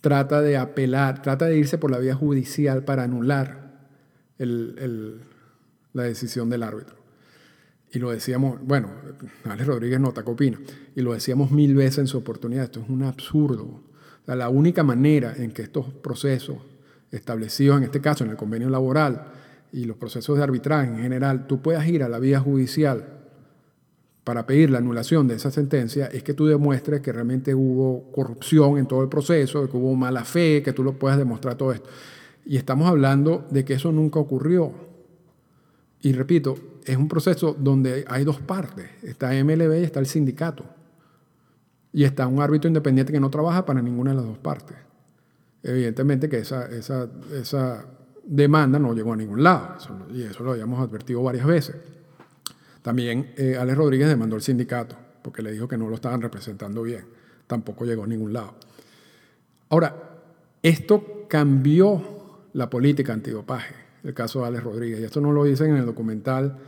trata 0.00 0.40
de 0.40 0.56
apelar, 0.56 1.22
trata 1.22 1.46
de 1.46 1.56
irse 1.56 1.78
por 1.78 1.90
la 1.90 1.98
vía 1.98 2.14
judicial 2.14 2.84
para 2.84 3.04
anular 3.04 3.62
la 4.38 6.02
decisión 6.02 6.50
del 6.50 6.62
árbitro. 6.62 6.96
Y 7.92 7.98
lo 7.98 8.10
decíamos, 8.10 8.58
bueno, 8.62 8.90
Alex 9.44 9.66
Rodríguez 9.66 10.00
no 10.00 10.08
opina, 10.08 10.58
y 10.96 11.02
lo 11.02 11.12
decíamos 11.12 11.50
mil 11.50 11.74
veces 11.74 11.98
en 11.98 12.06
su 12.06 12.18
oportunidad, 12.18 12.64
esto 12.64 12.80
es 12.80 12.88
un 12.88 13.02
absurdo. 13.02 13.82
la 14.26 14.48
única 14.48 14.82
manera 14.82 15.34
en 15.36 15.52
que 15.52 15.62
estos 15.62 15.92
procesos 15.92 16.58
establecidos, 17.10 17.78
en 17.78 17.84
este 17.84 18.00
caso 18.00 18.24
en 18.24 18.30
el 18.30 18.36
convenio 18.36 18.70
laboral, 18.70 19.26
y 19.72 19.84
los 19.84 19.96
procesos 19.96 20.36
de 20.36 20.42
arbitraje 20.42 20.88
en 20.88 20.98
general, 20.98 21.46
tú 21.46 21.62
puedas 21.62 21.86
ir 21.86 22.02
a 22.02 22.08
la 22.08 22.18
vía 22.18 22.40
judicial 22.40 23.21
para 24.24 24.46
pedir 24.46 24.70
la 24.70 24.78
anulación 24.78 25.26
de 25.26 25.34
esa 25.34 25.50
sentencia 25.50 26.06
es 26.06 26.22
que 26.22 26.34
tú 26.34 26.46
demuestres 26.46 27.00
que 27.00 27.12
realmente 27.12 27.54
hubo 27.54 28.10
corrupción 28.12 28.78
en 28.78 28.86
todo 28.86 29.02
el 29.02 29.08
proceso, 29.08 29.68
que 29.68 29.76
hubo 29.76 29.94
mala 29.96 30.24
fe, 30.24 30.62
que 30.62 30.72
tú 30.72 30.84
lo 30.84 30.92
puedas 30.92 31.18
demostrar 31.18 31.56
todo 31.56 31.72
esto. 31.72 31.88
Y 32.44 32.56
estamos 32.56 32.88
hablando 32.88 33.46
de 33.50 33.64
que 33.64 33.74
eso 33.74 33.90
nunca 33.90 34.20
ocurrió. 34.20 34.72
Y 36.02 36.12
repito, 36.12 36.56
es 36.84 36.96
un 36.96 37.08
proceso 37.08 37.56
donde 37.58 38.04
hay 38.08 38.24
dos 38.24 38.40
partes. 38.40 38.90
Está 39.02 39.32
MLB 39.32 39.80
y 39.80 39.84
está 39.84 40.00
el 40.00 40.06
sindicato. 40.06 40.64
Y 41.92 42.04
está 42.04 42.26
un 42.26 42.40
árbitro 42.40 42.68
independiente 42.68 43.12
que 43.12 43.20
no 43.20 43.30
trabaja 43.30 43.64
para 43.64 43.82
ninguna 43.82 44.10
de 44.10 44.16
las 44.16 44.26
dos 44.26 44.38
partes. 44.38 44.76
Evidentemente 45.62 46.28
que 46.28 46.38
esa, 46.38 47.84
demanda 48.24 48.78
no 48.78 48.94
llegó 48.94 49.12
a 49.12 49.16
ningún 49.16 49.42
lado. 49.42 49.76
y 50.12 50.22
eso 50.22 50.42
lo 50.44 50.52
habíamos 50.52 50.80
advertido 50.80 51.22
varias 51.22 51.46
veces. 51.46 51.76
También 52.82 53.32
eh, 53.36 53.56
Alex 53.58 53.78
Rodríguez 53.78 54.08
demandó 54.08 54.36
al 54.36 54.42
sindicato 54.42 54.96
porque 55.22 55.42
le 55.42 55.52
dijo 55.52 55.68
que 55.68 55.78
no 55.78 55.88
lo 55.88 55.94
estaban 55.94 56.20
representando 56.20 56.82
bien. 56.82 57.04
Tampoco 57.46 57.84
llegó 57.84 58.04
a 58.04 58.06
ningún 58.06 58.32
lado. 58.32 58.54
Ahora, 59.68 60.20
esto 60.62 61.26
cambió 61.28 62.48
la 62.52 62.68
política 62.68 63.12
antidopaje, 63.12 63.74
el 64.02 64.14
caso 64.14 64.40
de 64.40 64.48
Alex 64.48 64.64
Rodríguez. 64.64 65.00
Y 65.00 65.04
esto 65.04 65.20
no 65.20 65.32
lo 65.32 65.44
dicen 65.44 65.70
en 65.70 65.76
el 65.76 65.86
documental. 65.86 66.58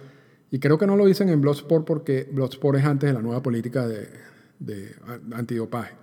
Y 0.51 0.61
creo 0.61 0.79
que 0.79 0.87
no 0.87 0.97
lo 0.97 1.05
dicen 1.05 1.29
en 1.29 1.41
Bloodsport 1.41 1.85
porque 1.85 2.29
Bloodsport 2.31 2.79
es 2.79 2.85
antes 2.85 3.09
de 3.09 3.15
la 3.15 3.21
nueva 3.21 3.43
política 3.43 3.87
de, 3.87 4.95
antidopaje. 5.33 5.95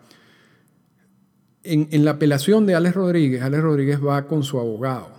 En, 1.63 1.87
en, 1.91 2.03
la 2.03 2.11
apelación 2.11 2.65
de 2.65 2.75
Alex 2.75 2.95
Rodríguez, 2.95 3.41
Alex 3.41 3.63
Rodríguez 3.63 3.99
va 4.03 4.27
con 4.27 4.43
su 4.43 4.59
abogado 4.59 5.09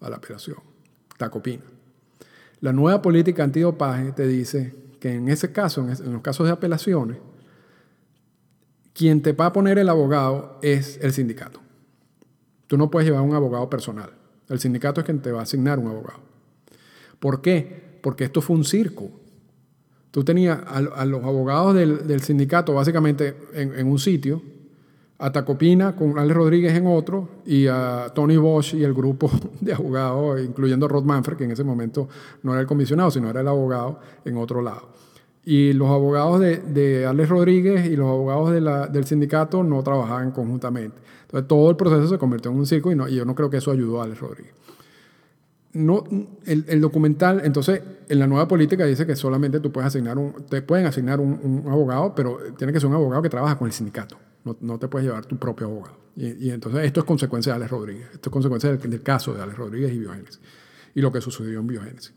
a 0.00 0.10
la 0.10 0.16
apelación, 0.16 0.58
Tacopina. 1.16 1.64
La 2.60 2.72
nueva 2.72 3.00
política 3.00 3.42
antidopaje 3.42 4.12
te 4.12 4.26
dice 4.26 4.74
que 5.00 5.14
en 5.14 5.28
ese 5.28 5.52
caso, 5.52 5.86
en 5.88 6.12
los 6.12 6.22
casos 6.22 6.46
de 6.46 6.52
apelaciones, 6.52 7.18
quien 8.92 9.22
te 9.22 9.32
va 9.32 9.46
a 9.46 9.52
poner 9.52 9.78
el 9.78 9.88
abogado 9.88 10.58
es 10.62 10.98
el 11.02 11.12
sindicato. 11.12 11.60
Tú 12.66 12.76
no 12.76 12.90
puedes 12.90 13.08
llevar 13.08 13.22
un 13.22 13.34
abogado 13.34 13.70
personal. 13.70 14.10
El 14.48 14.60
sindicato 14.60 15.00
es 15.00 15.06
quien 15.06 15.20
te 15.20 15.32
va 15.32 15.40
a 15.40 15.42
asignar 15.44 15.78
un 15.78 15.88
abogado. 15.88 16.20
¿Por 17.18 17.40
qué? 17.40 17.98
Porque 18.02 18.24
esto 18.24 18.42
fue 18.42 18.56
un 18.56 18.64
circo. 18.64 19.10
Tú 20.10 20.24
tenías 20.24 20.58
a, 20.66 21.04
los 21.04 21.24
abogados 21.24 21.74
del, 21.74 22.20
sindicato 22.20 22.74
básicamente 22.74 23.36
en 23.54 23.86
un 23.86 23.98
sitio 23.98 24.42
a 25.20 25.30
Tacopina 25.30 25.94
con 25.94 26.18
Alex 26.18 26.34
Rodríguez 26.34 26.74
en 26.74 26.86
otro 26.86 27.28
y 27.44 27.66
a 27.66 28.10
Tony 28.14 28.38
Bosch 28.38 28.74
y 28.74 28.82
el 28.84 28.94
grupo 28.94 29.30
de 29.60 29.74
abogados, 29.74 30.40
incluyendo 30.40 30.88
Rod 30.88 31.04
Manfred, 31.04 31.36
que 31.36 31.44
en 31.44 31.50
ese 31.50 31.62
momento 31.62 32.08
no 32.42 32.52
era 32.52 32.62
el 32.62 32.66
comisionado, 32.66 33.10
sino 33.10 33.28
era 33.28 33.42
el 33.42 33.48
abogado 33.48 34.00
en 34.24 34.38
otro 34.38 34.62
lado. 34.62 34.88
Y 35.44 35.72
los 35.74 35.88
abogados 35.90 36.40
de, 36.40 37.06
Alex 37.06 37.28
Rodríguez 37.28 37.86
y 37.86 37.96
los 37.96 38.08
abogados 38.08 38.92
del 38.92 39.04
sindicato 39.04 39.62
no 39.62 39.82
trabajaban 39.82 40.32
conjuntamente. 40.32 40.96
Entonces 41.22 41.48
todo 41.48 41.70
el 41.70 41.76
proceso 41.76 42.08
se 42.08 42.18
convirtió 42.18 42.50
en 42.50 42.58
un 42.58 42.66
circo 42.66 42.90
y, 42.90 43.14
yo 43.14 43.24
no 43.24 43.34
creo 43.34 43.50
que 43.50 43.58
eso 43.58 43.70
ayudó 43.70 44.00
a 44.00 44.04
Alex 44.04 44.20
Rodríguez. 44.20 44.54
El, 45.72 46.80
documental, 46.80 47.42
entonces, 47.44 47.80
en 48.08 48.18
la 48.18 48.26
nueva 48.26 48.48
política 48.48 48.84
dice 48.84 49.06
que 49.06 49.14
solamente 49.14 49.60
tú 49.60 49.70
puedes 49.70 49.86
asignar 49.86 50.18
un, 50.18 50.46
te 50.48 50.62
pueden 50.62 50.86
asignar 50.86 51.20
un 51.20 51.64
abogado, 51.68 52.14
pero 52.14 52.38
tiene 52.56 52.72
que 52.72 52.80
ser 52.80 52.88
un 52.88 52.94
abogado 52.96 53.22
que 53.22 53.28
trabaja 53.28 53.56
con 53.56 53.66
el 53.66 53.72
sindicato. 53.72 54.16
No, 54.44 54.78
te 54.78 54.88
puedes 54.88 55.06
llevar 55.06 55.26
tu 55.26 55.36
propio 55.36 55.66
abogado. 55.66 55.98
Y, 56.16 56.50
entonces 56.50 56.84
esto 56.84 57.00
es 57.00 57.06
consecuencia 57.06 57.52
de 57.52 57.56
Alex 57.56 57.70
Rodríguez. 57.70 58.08
Esto 58.12 58.30
es 58.30 58.32
consecuencia 58.32 58.74
del, 58.74 59.02
caso 59.02 59.34
de 59.34 59.42
Alex 59.42 59.58
Rodríguez 59.58 59.92
y 59.92 59.98
Biogénesis. 59.98 60.40
Y 60.94 61.00
lo 61.00 61.12
que 61.12 61.20
sucedió 61.20 61.60
en 61.60 61.66
Biogénesis. 61.66 62.12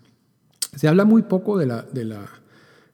Se 0.76 0.88
habla 0.88 1.06
muy 1.06 1.24
poco 1.24 1.58
de 1.58 1.68
la, 1.68 1.84
de 1.84 2.06
la, 2.06 2.26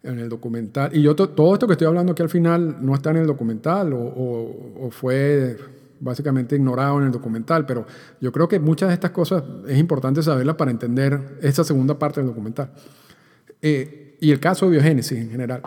en 0.04 0.20
el 0.20 0.30
documental. 0.30 0.96
Y 0.96 1.02
yo 1.02 1.16
todo 1.16 1.54
esto 1.54 1.68
que 1.68 1.74
estoy 1.74 1.88
hablando 1.88 2.12
aquí 2.14 2.22
al 2.22 2.30
final 2.30 2.78
no 2.82 2.94
está 2.94 3.12
en 3.12 3.18
el 3.18 3.28
documental 3.28 3.92
o, 3.94 4.90
fue 4.92 5.58
básicamente 6.02 6.56
ignorado 6.56 7.00
en 7.00 7.08
el 7.08 7.12
documental, 7.12 7.66
pero 7.66 7.86
yo 8.22 8.32
creo 8.32 8.48
que 8.48 8.60
muchas 8.60 8.88
de 8.90 8.94
estas 8.94 9.12
cosas 9.12 9.44
es 9.68 9.78
importante 9.78 10.24
saberlas 10.24 10.56
para 10.56 10.72
entender 10.72 11.38
esa 11.42 11.64
segunda 11.64 12.00
parte 12.00 12.22
del 12.22 12.28
documental. 12.28 12.72
Eh, 13.62 14.18
y 14.22 14.32
el 14.32 14.40
caso 14.40 14.66
de 14.66 14.74
biogénesis 14.74 15.18
en 15.18 15.30
general. 15.30 15.62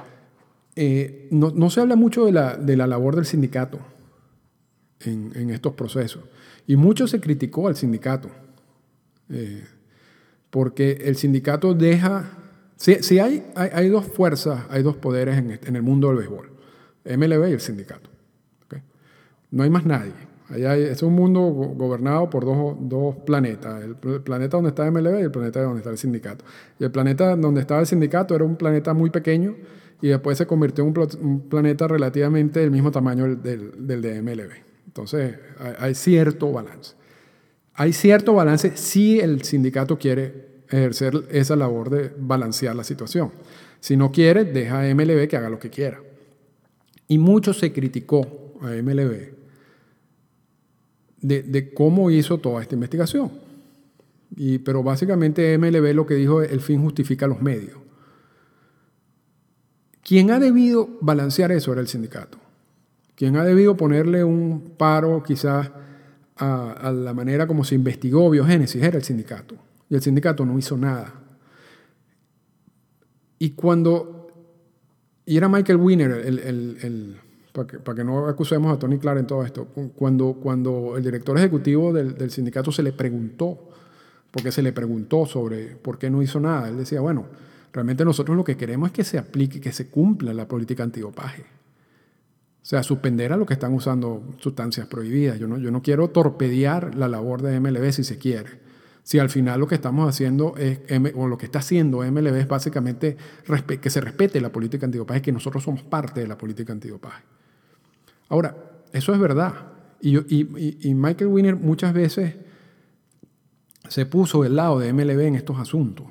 Eh, 0.74 1.28
no, 1.30 1.70
se 1.70 1.80
habla 1.80 1.96
mucho 1.96 2.24
de 2.24 2.32
la, 2.32 2.56
de 2.56 2.76
la 2.76 2.86
labor 2.86 3.16
del 3.16 3.26
sindicato 3.26 3.78
en, 5.00 5.50
estos 5.50 5.74
procesos. 5.74 6.22
Y 6.66 6.76
mucho 6.76 7.06
se 7.06 7.20
criticó 7.20 7.68
al 7.68 7.76
sindicato, 7.76 8.30
eh, 9.30 9.64
porque 10.50 10.92
el 11.04 11.16
sindicato 11.16 11.74
deja... 11.74 12.38
Si, 12.76 13.20
hay, 13.20 13.44
hay, 13.54 13.88
dos 13.88 14.06
fuerzas, 14.06 14.64
hay 14.68 14.82
dos 14.82 14.96
poderes 14.96 15.38
en, 15.38 15.60
en, 15.62 15.76
el 15.76 15.82
mundo 15.82 16.08
del 16.08 16.16
béisbol, 16.16 16.50
MLB 17.04 17.50
y 17.50 17.52
el 17.52 17.60
sindicato. 17.60 18.10
No 19.52 19.62
hay 19.62 19.70
más 19.70 19.84
nadie. 19.84 20.12
es 20.50 21.02
un 21.02 21.12
mundo 21.12 21.42
gobernado 21.42 22.28
por 22.28 22.44
dos, 22.44 22.74
dos, 22.80 23.16
planetas, 23.24 23.84
el 23.84 23.94
planeta 23.94 24.56
donde 24.56 24.70
está 24.70 24.90
MLB 24.90 25.20
y 25.20 25.22
el 25.22 25.30
planeta 25.30 25.62
donde 25.62 25.78
está 25.78 25.90
el 25.90 25.98
sindicato. 25.98 26.44
Y 26.80 26.84
el 26.84 26.90
planeta 26.90 27.36
donde 27.36 27.60
estaba 27.60 27.80
el 27.80 27.86
sindicato 27.86 28.34
era 28.34 28.44
un 28.44 28.56
planeta 28.56 28.94
muy 28.94 29.10
pequeño 29.10 29.54
y 30.02 30.08
después 30.08 30.36
se 30.36 30.46
convirtió 30.46 30.84
en 30.84 30.92
un, 31.22 31.48
planeta 31.48 31.86
relativamente 31.86 32.60
del 32.60 32.72
mismo 32.72 32.90
tamaño 32.90 33.36
del, 33.36 33.86
del, 33.86 34.02
de 34.02 34.20
MLB. 34.20 34.50
Entonces 34.86 35.36
hay, 35.78 35.94
cierto 35.94 36.52
balance. 36.52 36.94
Hay 37.74 37.92
cierto 37.92 38.34
balance 38.34 38.76
si 38.76 39.20
el 39.20 39.42
sindicato 39.44 39.96
quiere 39.96 40.64
ejercer 40.68 41.14
esa 41.30 41.54
labor 41.54 41.88
de 41.88 42.12
balancear 42.18 42.74
la 42.74 42.84
situación. 42.84 43.30
Si 43.78 43.96
no 43.96 44.10
quiere, 44.10 44.44
deja 44.44 44.80
a 44.80 44.94
MLB 44.94 45.28
que 45.28 45.36
haga 45.36 45.48
lo 45.48 45.60
que 45.60 45.70
quiera. 45.70 46.00
Y 47.06 47.18
mucho 47.18 47.54
se 47.54 47.72
criticó 47.72 48.56
a 48.60 48.70
MLB 48.70 49.32
de, 51.20 51.72
cómo 51.74 52.10
hizo 52.10 52.38
toda 52.38 52.60
esta 52.60 52.74
investigación. 52.74 53.30
Pero 54.64 54.82
básicamente 54.82 55.56
MLB 55.56 55.94
lo 55.94 56.06
que 56.06 56.14
dijo 56.14 56.42
es 56.42 56.50
el 56.50 56.60
fin 56.60 56.82
justifica 56.82 57.28
los 57.28 57.40
medios. 57.40 57.81
Quien 60.12 60.30
ha 60.30 60.38
debido 60.38 60.90
balancear 61.00 61.52
eso 61.52 61.72
era 61.72 61.80
el 61.80 61.88
sindicato. 61.88 62.36
Quien 63.14 63.34
ha 63.36 63.44
debido 63.44 63.78
ponerle 63.78 64.22
un 64.22 64.74
paro 64.76 65.22
quizás 65.22 65.70
a, 66.36 66.92
la 66.94 67.14
manera 67.14 67.46
como 67.46 67.64
se 67.64 67.76
investigó 67.76 68.28
biogénesis 68.28 68.82
era 68.82 68.98
el 68.98 69.04
sindicato. 69.04 69.54
Y 69.88 69.94
el 69.94 70.02
sindicato 70.02 70.44
no 70.44 70.58
hizo 70.58 70.76
nada. 70.76 71.14
Y 73.38 73.52
cuando... 73.52 74.28
Y 75.24 75.38
era 75.38 75.48
Michael 75.48 75.78
Wiener, 75.78 76.60
para 77.54 77.96
que, 77.96 78.04
no 78.04 78.26
acusemos 78.26 78.70
a 78.70 78.78
Tony 78.78 78.98
Clark 78.98 79.18
en 79.18 79.26
todo 79.26 79.42
esto, 79.46 79.68
cuando, 79.96 80.34
cuando 80.34 80.98
el 80.98 81.02
director 81.02 81.38
ejecutivo 81.38 81.90
del, 81.90 82.30
sindicato 82.30 82.70
se 82.70 82.82
le 82.82 82.92
preguntó, 82.92 83.70
porque 84.30 84.52
se 84.52 84.60
le 84.60 84.74
preguntó 84.74 85.24
sobre 85.24 85.68
por 85.68 85.98
qué 85.98 86.10
no 86.10 86.20
hizo 86.20 86.38
nada, 86.38 86.68
él 86.68 86.76
decía, 86.76 87.00
bueno, 87.00 87.28
realmente 87.72 88.04
nosotros 88.04 88.36
lo 88.36 88.44
que 88.44 88.56
queremos 88.56 88.88
es 88.88 88.92
que 88.92 89.04
se 89.04 89.18
aplique, 89.18 89.60
que 89.60 89.72
se 89.72 89.88
cumpla 89.88 90.32
la 90.34 90.46
política 90.46 90.82
antidopaje. 90.82 91.42
O 91.42 92.64
sea, 92.64 92.82
suspender 92.82 93.32
a 93.32 93.36
los 93.36 93.46
que 93.46 93.54
están 93.54 93.74
usando 93.74 94.34
sustancias 94.38 94.86
prohibidas. 94.86 95.38
Yo 95.38 95.48
no, 95.48 95.58
yo 95.58 95.70
no 95.70 95.82
quiero 95.82 96.10
torpedear 96.10 96.94
la 96.94 97.08
labor 97.08 97.42
de 97.42 97.58
MLB 97.58 97.90
si 97.90 98.04
se 98.04 98.18
quiere. 98.18 98.60
Si 99.02 99.18
al 99.18 99.30
final 99.30 99.58
lo 99.58 99.66
que 99.66 99.74
estamos 99.74 100.08
haciendo 100.08 100.54
es, 100.56 100.80
o 101.16 101.26
lo 101.26 101.36
que 101.36 101.46
está 101.46 101.58
haciendo 101.58 101.98
MLB 101.98 102.36
es 102.36 102.48
básicamente 102.48 103.16
que 103.80 103.90
se 103.90 104.00
respete 104.00 104.40
la 104.40 104.52
política 104.52 104.86
antidopaje, 104.86 105.22
que 105.22 105.32
nosotros 105.32 105.64
somos 105.64 105.82
parte 105.82 106.20
de 106.20 106.28
la 106.28 106.38
política 106.38 106.72
antidopaje. 106.72 107.24
Ahora, 108.28 108.56
eso 108.92 109.12
es 109.12 109.18
verdad. 109.18 109.54
Y, 110.00 110.94
Michael 110.94 111.30
Winner 111.30 111.56
muchas 111.56 111.92
veces 111.92 112.36
se 113.88 114.06
puso 114.06 114.42
del 114.44 114.54
lado 114.54 114.78
de 114.78 114.92
MLB 114.92 115.20
en 115.20 115.34
estos 115.34 115.58
asuntos. 115.58 116.06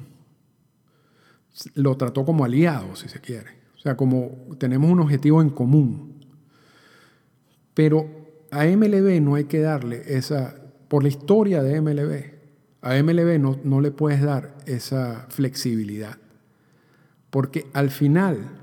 Lo 1.76 1.98
trató 1.98 2.26
como 2.26 2.46
aliado, 2.46 2.96
si 2.96 3.10
se 3.10 3.20
quiere. 3.20 3.62
O 3.76 3.80
sea, 3.80 3.98
como 3.98 4.48
tenemos 4.58 4.90
un 4.90 5.00
objetivo 5.00 5.42
en 5.42 5.50
común. 5.50 6.24
Pero 7.74 8.08
a 8.52 8.66
MLB 8.66 9.22
no 9.22 9.36
hay 9.36 9.46
que 9.46 9.60
darle 9.60 10.04
esa, 10.08 10.56
por 10.88 11.04
la 11.04 11.10
historia 11.10 11.64
de 11.64 11.82
MLB, 11.82 12.42
a 12.82 13.02
MLB 13.02 13.40
no, 13.40 13.60
no 13.64 13.80
le 13.82 13.92
puedes 13.92 14.22
dar 14.22 14.56
esa 14.66 15.28
flexibilidad. 15.30 16.18
Porque 17.30 17.68
al 17.74 17.92
final 17.92 18.62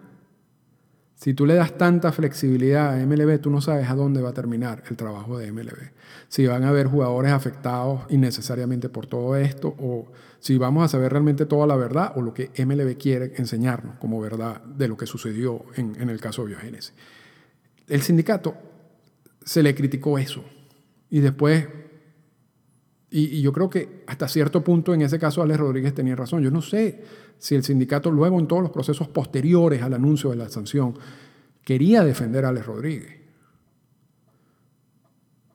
si 1.18 1.34
tú 1.34 1.46
le 1.46 1.54
das 1.54 1.76
tanta 1.76 2.12
flexibilidad 2.12 2.92
a 2.94 3.04
MLB, 3.04 3.40
tú 3.40 3.50
no 3.50 3.60
sabes 3.60 3.90
a 3.90 3.96
dónde 3.96 4.22
va 4.22 4.28
a 4.28 4.34
terminar 4.34 4.84
el 4.88 4.96
trabajo 4.96 5.36
de 5.36 5.50
MLB. 5.50 5.90
Si 6.28 6.46
van 6.46 6.62
a 6.62 6.68
haber 6.68 6.86
jugadores 6.86 7.32
afectados 7.32 8.02
innecesariamente 8.08 8.88
por 8.88 9.06
todo 9.06 9.34
esto, 9.34 9.74
o 9.80 10.12
si 10.40 10.56
vamos 10.58 10.84
a 10.84 10.88
saber 10.88 11.12
realmente 11.12 11.46
toda 11.46 11.66
la 11.66 11.76
verdad, 11.76 12.12
o 12.16 12.22
lo 12.22 12.32
que 12.32 12.50
MLB 12.64 12.96
quiere 12.96 13.32
enseñarnos 13.36 13.96
como 13.98 14.20
verdad 14.20 14.62
de 14.62 14.88
lo 14.88 14.96
que 14.96 15.06
sucedió 15.06 15.64
en, 15.76 16.08
el 16.08 16.20
caso 16.20 16.42
de 16.42 16.48
Biogénesis. 16.48 16.94
El 17.86 18.02
sindicato 18.02 18.54
se 19.44 19.62
le 19.62 19.74
criticó 19.74 20.18
eso. 20.18 20.44
Y 21.10 21.20
después, 21.20 21.66
y, 23.10 23.38
y 23.38 23.42
yo 23.42 23.52
creo 23.52 23.70
que 23.70 24.04
hasta 24.06 24.28
cierto 24.28 24.62
punto 24.62 24.94
en 24.94 25.02
ese 25.02 25.18
caso 25.18 25.42
Alex 25.42 25.58
Rodríguez 25.58 25.94
tenía 25.94 26.14
razón. 26.14 26.42
Yo 26.42 26.50
no 26.50 26.62
sé 26.62 27.02
si 27.38 27.54
el 27.54 27.64
sindicato 27.64 28.10
luego 28.10 28.38
en 28.38 28.46
todos 28.46 28.62
los 28.62 28.70
procesos 28.70 29.08
posteriores 29.08 29.82
al 29.82 29.94
anuncio 29.94 30.30
de 30.30 30.36
la 30.36 30.48
sanción 30.48 30.94
quería 31.64 32.02
defender 32.02 32.44
a 32.44 32.48
Alex 32.48 32.66
Rodríguez. 32.66 33.18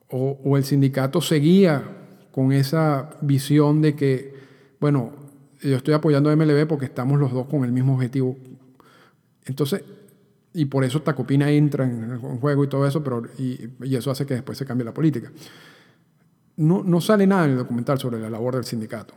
O, 0.08 0.56
el 0.56 0.62
sindicato 0.62 1.20
seguía 1.20 1.82
con 2.30 2.52
esa 2.52 3.10
visión 3.20 3.82
de 3.82 3.96
que, 3.96 4.33
bueno, 4.84 5.12
yo 5.62 5.76
estoy 5.76 5.94
apoyando 5.94 6.28
a 6.28 6.36
MLB 6.36 6.66
porque 6.66 6.84
estamos 6.84 7.18
los 7.18 7.32
dos 7.32 7.46
con 7.46 7.64
el 7.64 7.72
mismo 7.72 7.94
objetivo. 7.94 8.36
Entonces, 9.46 9.82
y 10.52 10.66
por 10.66 10.84
eso 10.84 11.00
Tacopina 11.00 11.50
entra 11.50 11.86
en 11.86 12.04
el 12.04 12.18
juego 12.18 12.64
y 12.64 12.68
todo 12.68 12.86
eso, 12.86 13.02
pero, 13.02 13.22
y, 13.38 13.70
eso 13.96 14.10
hace 14.10 14.26
que 14.26 14.34
después 14.34 14.58
se 14.58 14.66
cambie 14.66 14.84
la 14.84 14.92
política. 14.92 15.32
No, 16.58 16.82
no 16.84 17.00
sale 17.00 17.26
nada 17.26 17.46
en 17.46 17.52
el 17.52 17.56
documental 17.56 17.98
sobre 17.98 18.20
la 18.20 18.28
labor 18.28 18.56
del 18.56 18.64
sindicato. 18.64 19.14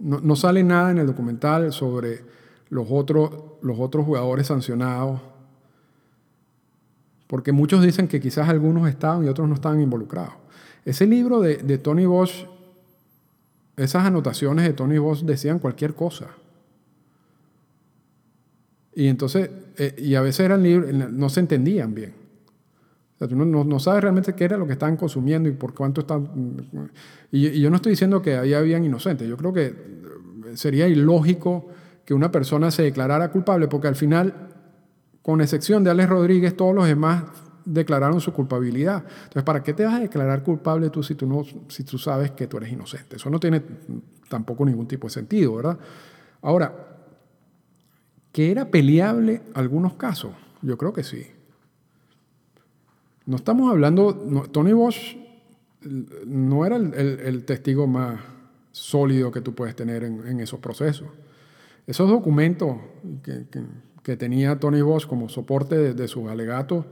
No, 0.00 0.34
sale 0.34 0.64
nada 0.64 0.90
en 0.90 0.98
el 0.98 1.06
documental 1.06 1.72
sobre 1.72 2.24
los 2.68 2.88
los 2.88 3.78
otros 3.78 4.04
jugadores 4.04 4.48
sancionados, 4.48 5.20
porque 7.28 7.52
muchos 7.52 7.80
dicen 7.80 8.08
que 8.08 8.20
quizás 8.20 8.48
algunos 8.48 8.88
estaban 8.88 9.24
y 9.24 9.28
otros 9.28 9.48
no 9.48 9.54
estaban 9.54 9.80
involucrados. 9.80 10.34
Ese 10.84 11.06
libro 11.06 11.40
de, 11.40 11.78
Tony 11.78 12.04
Bosch, 12.04 12.46
esas 13.76 14.04
anotaciones 14.04 14.64
de 14.64 14.72
Tony 14.72 14.98
Bosch 14.98 15.22
decían 15.22 15.58
cualquier 15.58 15.94
cosa. 15.94 16.28
Y 18.94 19.08
entonces, 19.08 19.50
eh, 19.76 19.94
y 19.98 20.14
a 20.14 20.20
veces 20.20 20.40
eran 20.40 20.62
libros, 20.62 20.92
no 20.92 21.28
se 21.28 21.40
entendían 21.40 21.94
bien. 21.94 22.12
O 23.14 23.18
sea, 23.18 23.28
tú 23.28 23.36
no, 23.36 23.78
sabes 23.78 24.02
realmente 24.02 24.34
qué 24.34 24.44
era 24.44 24.56
lo 24.56 24.66
que 24.66 24.72
estaban 24.72 24.96
consumiendo 24.96 25.48
y 25.48 25.52
por 25.52 25.74
cuánto 25.74 26.00
están... 26.00 26.28
Y, 27.30 27.60
yo 27.60 27.70
no 27.70 27.76
estoy 27.76 27.90
diciendo 27.90 28.22
que 28.22 28.36
ahí 28.36 28.54
habían 28.54 28.84
inocentes. 28.84 29.28
Yo 29.28 29.36
creo 29.36 29.52
que 29.52 29.74
sería 30.54 30.88
ilógico 30.88 31.68
que 32.04 32.14
una 32.14 32.30
persona 32.30 32.70
se 32.70 32.82
declarara 32.82 33.30
culpable 33.30 33.68
porque 33.68 33.88
al 33.88 33.96
final, 33.96 34.48
con 35.22 35.40
excepción 35.40 35.84
de 35.84 35.90
Alex 35.90 36.08
Rodríguez, 36.08 36.56
todos 36.56 36.74
los 36.74 36.86
demás 36.86 37.24
declararon 37.64 38.20
su 38.20 38.32
culpabilidad. 38.32 39.04
Entonces, 39.24 39.42
¿para 39.42 39.62
qué 39.62 39.72
te 39.72 39.84
vas 39.84 39.94
a 39.94 40.00
declarar 40.00 40.42
culpable 40.42 40.90
tú 40.90 41.02
si 41.02 41.14
tú, 41.14 41.26
no, 41.26 41.42
si 41.68 41.84
tú 41.84 41.98
sabes 41.98 42.32
que 42.32 42.46
tú 42.46 42.58
eres 42.58 42.72
inocente? 42.72 43.16
Eso 43.16 43.30
no 43.30 43.40
tiene 43.40 43.62
tampoco 44.28 44.64
ningún 44.64 44.86
tipo 44.86 45.06
de 45.06 45.12
sentido, 45.12 45.56
¿verdad? 45.56 45.78
Ahora, 46.42 46.98
¿que 48.32 48.50
era 48.50 48.70
peleable 48.70 49.42
algunos 49.54 49.94
casos? 49.94 50.32
Yo 50.62 50.76
creo 50.76 50.92
que 50.92 51.02
sí. 51.04 51.26
No 53.26 53.36
estamos 53.36 53.70
hablando, 53.70 54.14
Tony 54.50 54.72
Bosch 54.72 55.16
no 56.26 56.66
era 56.66 56.76
el, 56.76 57.44
testigo 57.44 57.86
más 57.86 58.20
sólido 58.72 59.30
que 59.30 59.40
tú 59.40 59.54
puedes 59.54 59.76
tener 59.76 60.04
en, 60.04 60.40
esos 60.40 60.60
procesos. 60.60 61.08
Esos 61.86 62.08
documentos 62.08 62.76
que, 63.22 64.16
tenía 64.16 64.58
Tony 64.58 64.82
Bosch 64.82 65.06
como 65.06 65.30
soporte 65.30 65.76
de, 65.76 65.94
de 65.94 66.08
sus 66.08 66.28
alegatos 66.28 66.84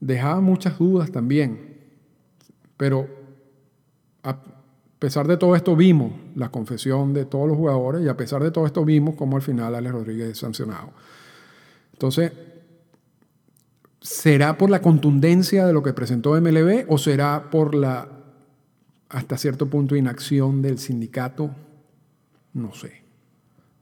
dejaban 0.00 0.44
muchas 0.44 0.78
dudas 0.78 1.10
también. 1.10 1.78
Pero 2.76 3.08
a 4.22 4.38
pesar 4.98 5.26
de 5.26 5.36
todo 5.36 5.54
esto 5.54 5.76
vimos 5.76 6.12
la 6.34 6.50
confesión 6.50 7.12
de 7.12 7.24
todos 7.24 7.48
los 7.48 7.56
jugadores 7.56 8.04
y 8.04 8.08
a 8.08 8.16
pesar 8.16 8.42
de 8.42 8.50
todo 8.50 8.66
esto 8.66 8.84
vimos 8.84 9.14
cómo 9.16 9.36
al 9.36 9.42
final 9.42 9.74
Alex 9.74 9.92
Rodríguez 9.92 10.28
es 10.30 10.38
sancionado. 10.38 10.90
Entonces, 11.92 12.32
¿Será 14.04 14.58
por 14.58 14.68
la 14.68 14.82
contundencia 14.82 15.66
de 15.66 15.72
lo 15.72 15.82
que 15.82 15.94
presentó 15.94 16.38
MLB 16.38 16.84
o 16.88 16.98
será 16.98 17.48
por 17.50 17.74
la, 17.74 18.06
hasta 19.08 19.38
cierto 19.38 19.70
punto, 19.70 19.96
inacción 19.96 20.60
del 20.60 20.78
sindicato? 20.78 21.56
No 22.52 22.74
sé, 22.74 23.02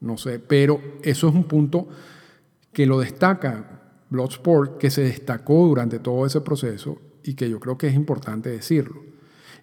no 0.01 0.17
sé, 0.17 0.39
pero 0.39 0.81
eso 1.03 1.29
es 1.29 1.35
un 1.35 1.43
punto 1.43 1.89
que 2.73 2.87
lo 2.87 3.01
destaca 3.01 3.82
Bloodsport, 4.13 4.79
que 4.79 4.91
se 4.91 5.03
destacó 5.03 5.67
durante 5.67 5.99
todo 5.99 6.27
ese 6.27 6.43
proceso 6.43 7.01
y 7.25 7.35
que 7.35 7.49
yo 7.49 7.59
creo 7.59 7.79
que 7.79 7.89
es 7.89 7.95
importante 7.95 8.51
decirlo. 8.51 9.03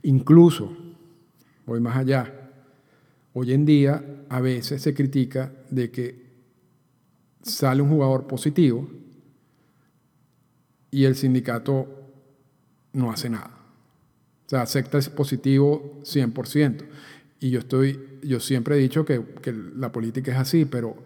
Incluso, 0.04 0.76
voy 1.66 1.80
más 1.80 1.96
allá, 1.96 2.52
hoy 3.34 3.54
en 3.54 3.66
día 3.66 4.04
a 4.28 4.42
veces 4.42 4.82
se 4.82 4.94
critica 4.94 5.54
de 5.70 5.92
que 5.92 6.30
sale 7.44 7.82
un 7.82 7.90
jugador 7.90 8.28
positivo 8.28 8.90
y 10.92 11.06
el 11.06 11.16
sindicato 11.16 11.88
no 12.94 13.12
hace 13.12 13.30
nada. 13.30 13.56
O 14.48 14.50
sea, 14.50 14.64
acepta 14.64 14.98
ese 14.98 15.12
positivo 15.12 16.00
100%. 16.02 16.86
Y 17.40 17.52
yo, 17.52 17.60
estoy, 17.60 18.20
yo 18.24 18.40
siempre 18.40 18.76
he 18.76 18.80
dicho 18.80 19.06
que, 19.06 19.24
que 19.42 19.54
la 19.54 19.92
política 19.92 20.32
es 20.32 20.40
así, 20.40 20.66
pero 20.66 20.98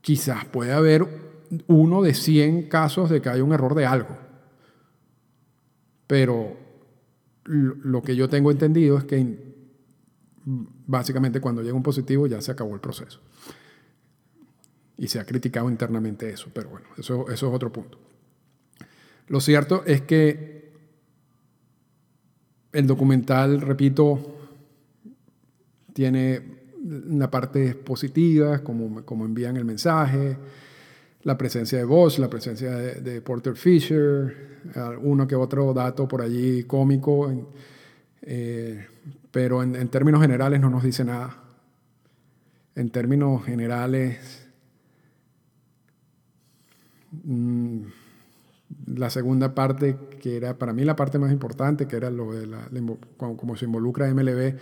quizás 0.00 0.44
puede 0.44 0.72
haber 0.72 1.29
uno 1.66 2.02
de 2.02 2.14
100 2.14 2.68
casos 2.68 3.10
de 3.10 3.20
que 3.20 3.28
hay 3.28 3.40
un 3.40 3.52
error 3.52 3.74
de 3.74 3.86
algo. 3.86 4.16
pero 6.06 6.56
lo 7.44 8.02
que 8.02 8.16
yo 8.16 8.28
tengo 8.28 8.50
entendido 8.50 8.98
es 8.98 9.04
que 9.04 9.36
básicamente 10.44 11.40
cuando 11.40 11.62
llega 11.62 11.74
un 11.74 11.82
positivo 11.82 12.26
ya 12.26 12.40
se 12.40 12.52
acabó 12.52 12.74
el 12.74 12.80
proceso. 12.80 13.20
Y 14.98 15.08
se 15.08 15.18
ha 15.18 15.24
criticado 15.24 15.70
internamente 15.70 16.28
eso, 16.28 16.50
pero 16.52 16.68
bueno, 16.68 16.86
eso, 16.98 17.30
eso 17.30 17.48
es 17.48 17.54
otro 17.54 17.72
punto. 17.72 17.98
Lo 19.28 19.40
cierto 19.40 19.84
es 19.86 20.02
que 20.02 20.72
el 22.72 22.86
documental, 22.86 23.60
repito, 23.60 24.36
tiene 25.92 26.60
una 26.82 27.30
parte 27.30 27.74
positiva, 27.74 28.60
como, 28.60 29.04
como 29.04 29.24
envían 29.24 29.56
el 29.56 29.64
mensaje, 29.64 30.36
la 31.22 31.36
presencia 31.36 31.78
de 31.78 31.84
voz, 31.84 32.18
la 32.18 32.30
presencia 32.30 32.70
de, 32.70 33.20
Porter 33.20 33.54
Fisher, 33.54 34.60
uno 35.02 35.26
que 35.26 35.34
otro 35.34 35.74
dato 35.74 36.08
por 36.08 36.22
allí 36.22 36.64
cómico, 36.64 37.30
eh, 38.22 38.86
pero 39.30 39.62
en, 39.62 39.88
términos 39.88 40.20
generales 40.20 40.60
no 40.60 40.70
nos 40.70 40.82
dice 40.82 41.04
nada. 41.04 41.36
En 42.74 42.90
términos 42.90 43.44
generales, 43.44 44.48
mm, 47.24 47.82
la 48.94 49.10
segunda 49.10 49.54
parte, 49.54 49.96
que 50.20 50.36
era 50.36 50.56
para 50.56 50.72
mí 50.72 50.84
la 50.84 50.96
parte 50.96 51.18
más 51.18 51.32
importante, 51.32 51.86
que 51.86 51.96
era 51.96 52.10
lo 52.10 52.32
de 52.32 52.46
la, 52.46 52.68
cómo 53.18 53.56
se 53.56 53.66
involucra 53.66 54.12
MLB, 54.12 54.54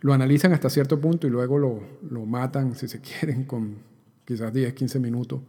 lo 0.00 0.14
analizan 0.14 0.54
hasta 0.54 0.70
cierto 0.70 0.98
punto 0.98 1.26
y 1.26 1.30
luego 1.30 1.58
lo, 1.58 1.82
lo 2.08 2.24
matan, 2.24 2.74
si 2.74 2.88
se 2.88 3.00
quieren, 3.02 3.44
con 3.44 3.76
quizás 4.24 4.50
10, 4.50 4.72
15 4.72 4.98
minutos 4.98 5.40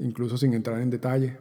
incluso 0.00 0.36
sin 0.36 0.52
entrar 0.54 0.80
en 0.80 0.90
detalle. 0.90 1.36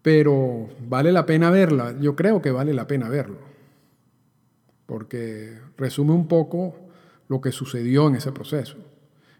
Pero 0.00 0.68
vale 0.88 1.12
la 1.12 1.26
pena 1.26 1.50
verla, 1.50 1.94
yo 2.00 2.14
creo 2.14 2.40
que 2.40 2.50
vale 2.50 2.72
la 2.72 2.86
pena 2.86 3.08
verlo, 3.08 3.38
porque 4.86 5.58
resume 5.76 6.12
un 6.12 6.28
poco 6.28 6.76
lo 7.28 7.40
que 7.40 7.52
sucedió 7.52 8.08
en 8.08 8.16
ese 8.16 8.30
proceso. 8.32 8.76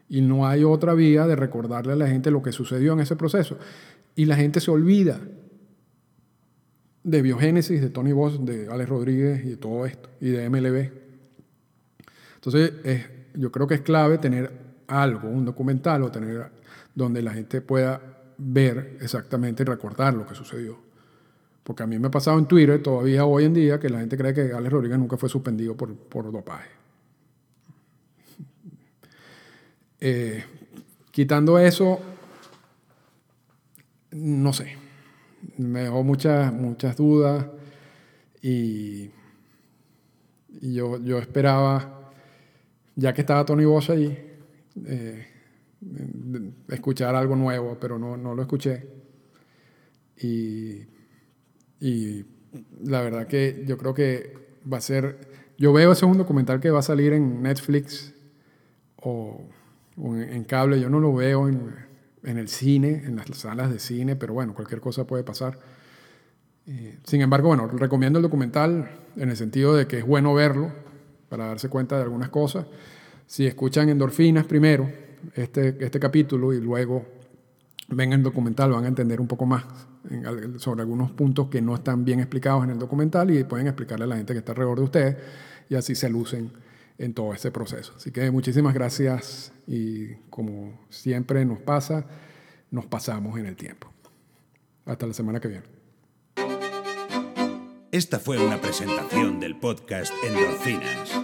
Y 0.08 0.20
no 0.20 0.46
hay 0.46 0.64
otra 0.64 0.94
vía 0.94 1.26
de 1.26 1.36
recordarle 1.36 1.92
a 1.92 1.96
la 1.96 2.08
gente 2.08 2.30
lo 2.30 2.42
que 2.42 2.52
sucedió 2.52 2.92
en 2.92 3.00
ese 3.00 3.16
proceso. 3.16 3.58
Y 4.16 4.26
la 4.26 4.36
gente 4.36 4.60
se 4.60 4.70
olvida 4.70 5.20
de 7.02 7.22
Biogénesis, 7.22 7.80
de 7.80 7.90
Tony 7.90 8.12
Voss, 8.12 8.44
de 8.44 8.68
Alex 8.68 8.88
Rodríguez 8.88 9.44
y 9.44 9.50
de 9.50 9.56
todo 9.56 9.84
esto, 9.86 10.08
y 10.20 10.30
de 10.30 10.48
MLB. 10.48 10.90
Entonces, 12.36 12.72
yo 13.34 13.50
creo 13.52 13.66
que 13.66 13.74
es 13.74 13.80
clave 13.82 14.18
tener 14.18 14.50
algo, 14.86 15.28
un 15.28 15.44
documental 15.44 16.02
o 16.02 16.10
tener 16.10 16.50
donde 16.94 17.22
la 17.22 17.32
gente 17.32 17.60
pueda 17.60 18.00
ver 18.38 18.98
exactamente 19.00 19.62
y 19.62 19.66
recordar 19.66 20.14
lo 20.14 20.26
que 20.26 20.34
sucedió. 20.34 20.78
Porque 21.62 21.82
a 21.82 21.86
mí 21.86 21.98
me 21.98 22.08
ha 22.08 22.10
pasado 22.10 22.38
en 22.38 22.46
Twitter 22.46 22.82
todavía 22.82 23.24
hoy 23.24 23.44
en 23.44 23.54
día 23.54 23.80
que 23.80 23.88
la 23.88 24.00
gente 24.00 24.16
cree 24.16 24.34
que 24.34 24.52
Alex 24.52 24.72
Rodríguez 24.72 24.98
nunca 24.98 25.16
fue 25.16 25.28
suspendido 25.28 25.76
por, 25.76 25.94
por 25.96 26.30
dopaje. 26.30 26.70
Eh, 30.06 30.44
quitando 31.10 31.58
eso, 31.58 31.98
no 34.10 34.52
sé, 34.52 34.76
me 35.56 35.84
dejó 35.84 36.02
muchas, 36.02 36.52
muchas 36.52 36.94
dudas 36.96 37.46
y, 38.42 39.10
yo, 40.60 41.02
yo, 41.02 41.18
esperaba, 41.18 42.12
ya 42.96 43.14
que 43.14 43.22
estaba 43.22 43.46
Tony 43.46 43.64
Bosch 43.64 43.90
ahí, 43.90 44.36
eh, 44.84 45.26
escuchar 46.68 47.14
algo 47.14 47.36
nuevo, 47.36 47.78
pero 47.80 47.98
no, 47.98 48.16
no 48.16 48.34
lo 48.34 48.42
escuché. 48.42 48.86
Y, 50.16 50.86
y, 51.80 52.24
la 52.84 53.00
verdad 53.00 53.26
que 53.26 53.64
yo 53.66 53.76
creo 53.76 53.94
que 53.94 54.58
va 54.72 54.78
a 54.78 54.80
ser, 54.80 55.18
yo 55.58 55.72
veo 55.72 55.92
ese 55.92 56.06
un 56.06 56.18
documental 56.18 56.60
que 56.60 56.70
va 56.70 56.78
a 56.78 56.82
salir 56.82 57.12
en 57.12 57.42
Netflix 57.42 58.14
o, 59.02 59.48
en, 59.96 60.44
cable, 60.44 60.80
yo 60.80 60.88
no 60.88 61.00
lo 61.00 61.12
veo 61.12 61.48
en, 61.48 61.74
en, 62.22 62.38
el 62.38 62.48
cine, 62.48 63.02
en 63.04 63.16
las 63.16 63.26
salas 63.36 63.72
de 63.72 63.80
cine, 63.80 64.14
pero 64.14 64.34
bueno, 64.34 64.54
cualquier 64.54 64.80
cosa 64.80 65.04
puede 65.04 65.24
pasar. 65.24 65.58
Eh, 66.66 66.98
sin 67.04 67.20
embargo, 67.20 67.48
bueno, 67.48 67.66
recomiendo 67.66 68.18
el 68.18 68.22
documental 68.22 68.90
en 69.16 69.28
el 69.28 69.36
sentido 69.36 69.74
de 69.74 69.86
que 69.86 69.98
es 69.98 70.06
bueno 70.06 70.32
verlo 70.32 70.72
para 71.28 71.46
darse 71.46 71.68
cuenta 71.68 71.96
de 71.96 72.04
algunas 72.04 72.30
cosas. 72.30 72.66
Si 73.26 73.46
escuchan 73.46 73.88
endorfinas 73.88 74.46
primero, 74.46 74.90
este, 75.34 75.76
este 75.84 76.00
capítulo 76.00 76.52
y 76.52 76.60
luego 76.60 77.04
ven 77.88 78.12
el 78.12 78.22
documental, 78.22 78.72
van 78.72 78.84
a 78.84 78.88
entender 78.88 79.20
un 79.20 79.26
poco 79.26 79.46
más 79.46 79.64
sobre 80.58 80.82
algunos 80.82 81.10
puntos 81.12 81.48
que 81.48 81.62
no 81.62 81.74
están 81.74 82.04
bien 82.04 82.20
explicados 82.20 82.64
en 82.64 82.70
el 82.70 82.78
documental 82.78 83.30
y 83.30 83.44
pueden 83.44 83.66
explicarle 83.66 84.04
a 84.04 84.08
la 84.08 84.16
gente 84.16 84.32
que 84.32 84.40
está 84.40 84.52
alrededor 84.52 84.78
de 84.78 84.84
ustedes 84.84 85.16
y 85.68 85.74
así 85.76 85.94
se 85.94 86.10
lucen 86.10 86.52
en 86.98 87.14
todo 87.14 87.32
este 87.32 87.50
proceso. 87.50 87.92
Así 87.96 88.10
que 88.10 88.30
muchísimas 88.30 88.74
gracias 88.74 89.52
y 89.66 90.14
como 90.30 90.78
siempre 90.90 91.44
nos 91.44 91.58
pasa, 91.58 92.06
nos 92.70 92.86
pasamos 92.86 93.38
en 93.38 93.46
el 93.46 93.56
tiempo. 93.56 93.90
Hasta 94.84 95.06
la 95.06 95.14
semana 95.14 95.40
que 95.40 95.48
viene. 95.48 95.64
Esta 97.90 98.18
fue 98.18 98.44
una 98.44 98.60
presentación 98.60 99.40
del 99.40 99.58
podcast 99.58 100.12
Endorfinas. 100.24 101.23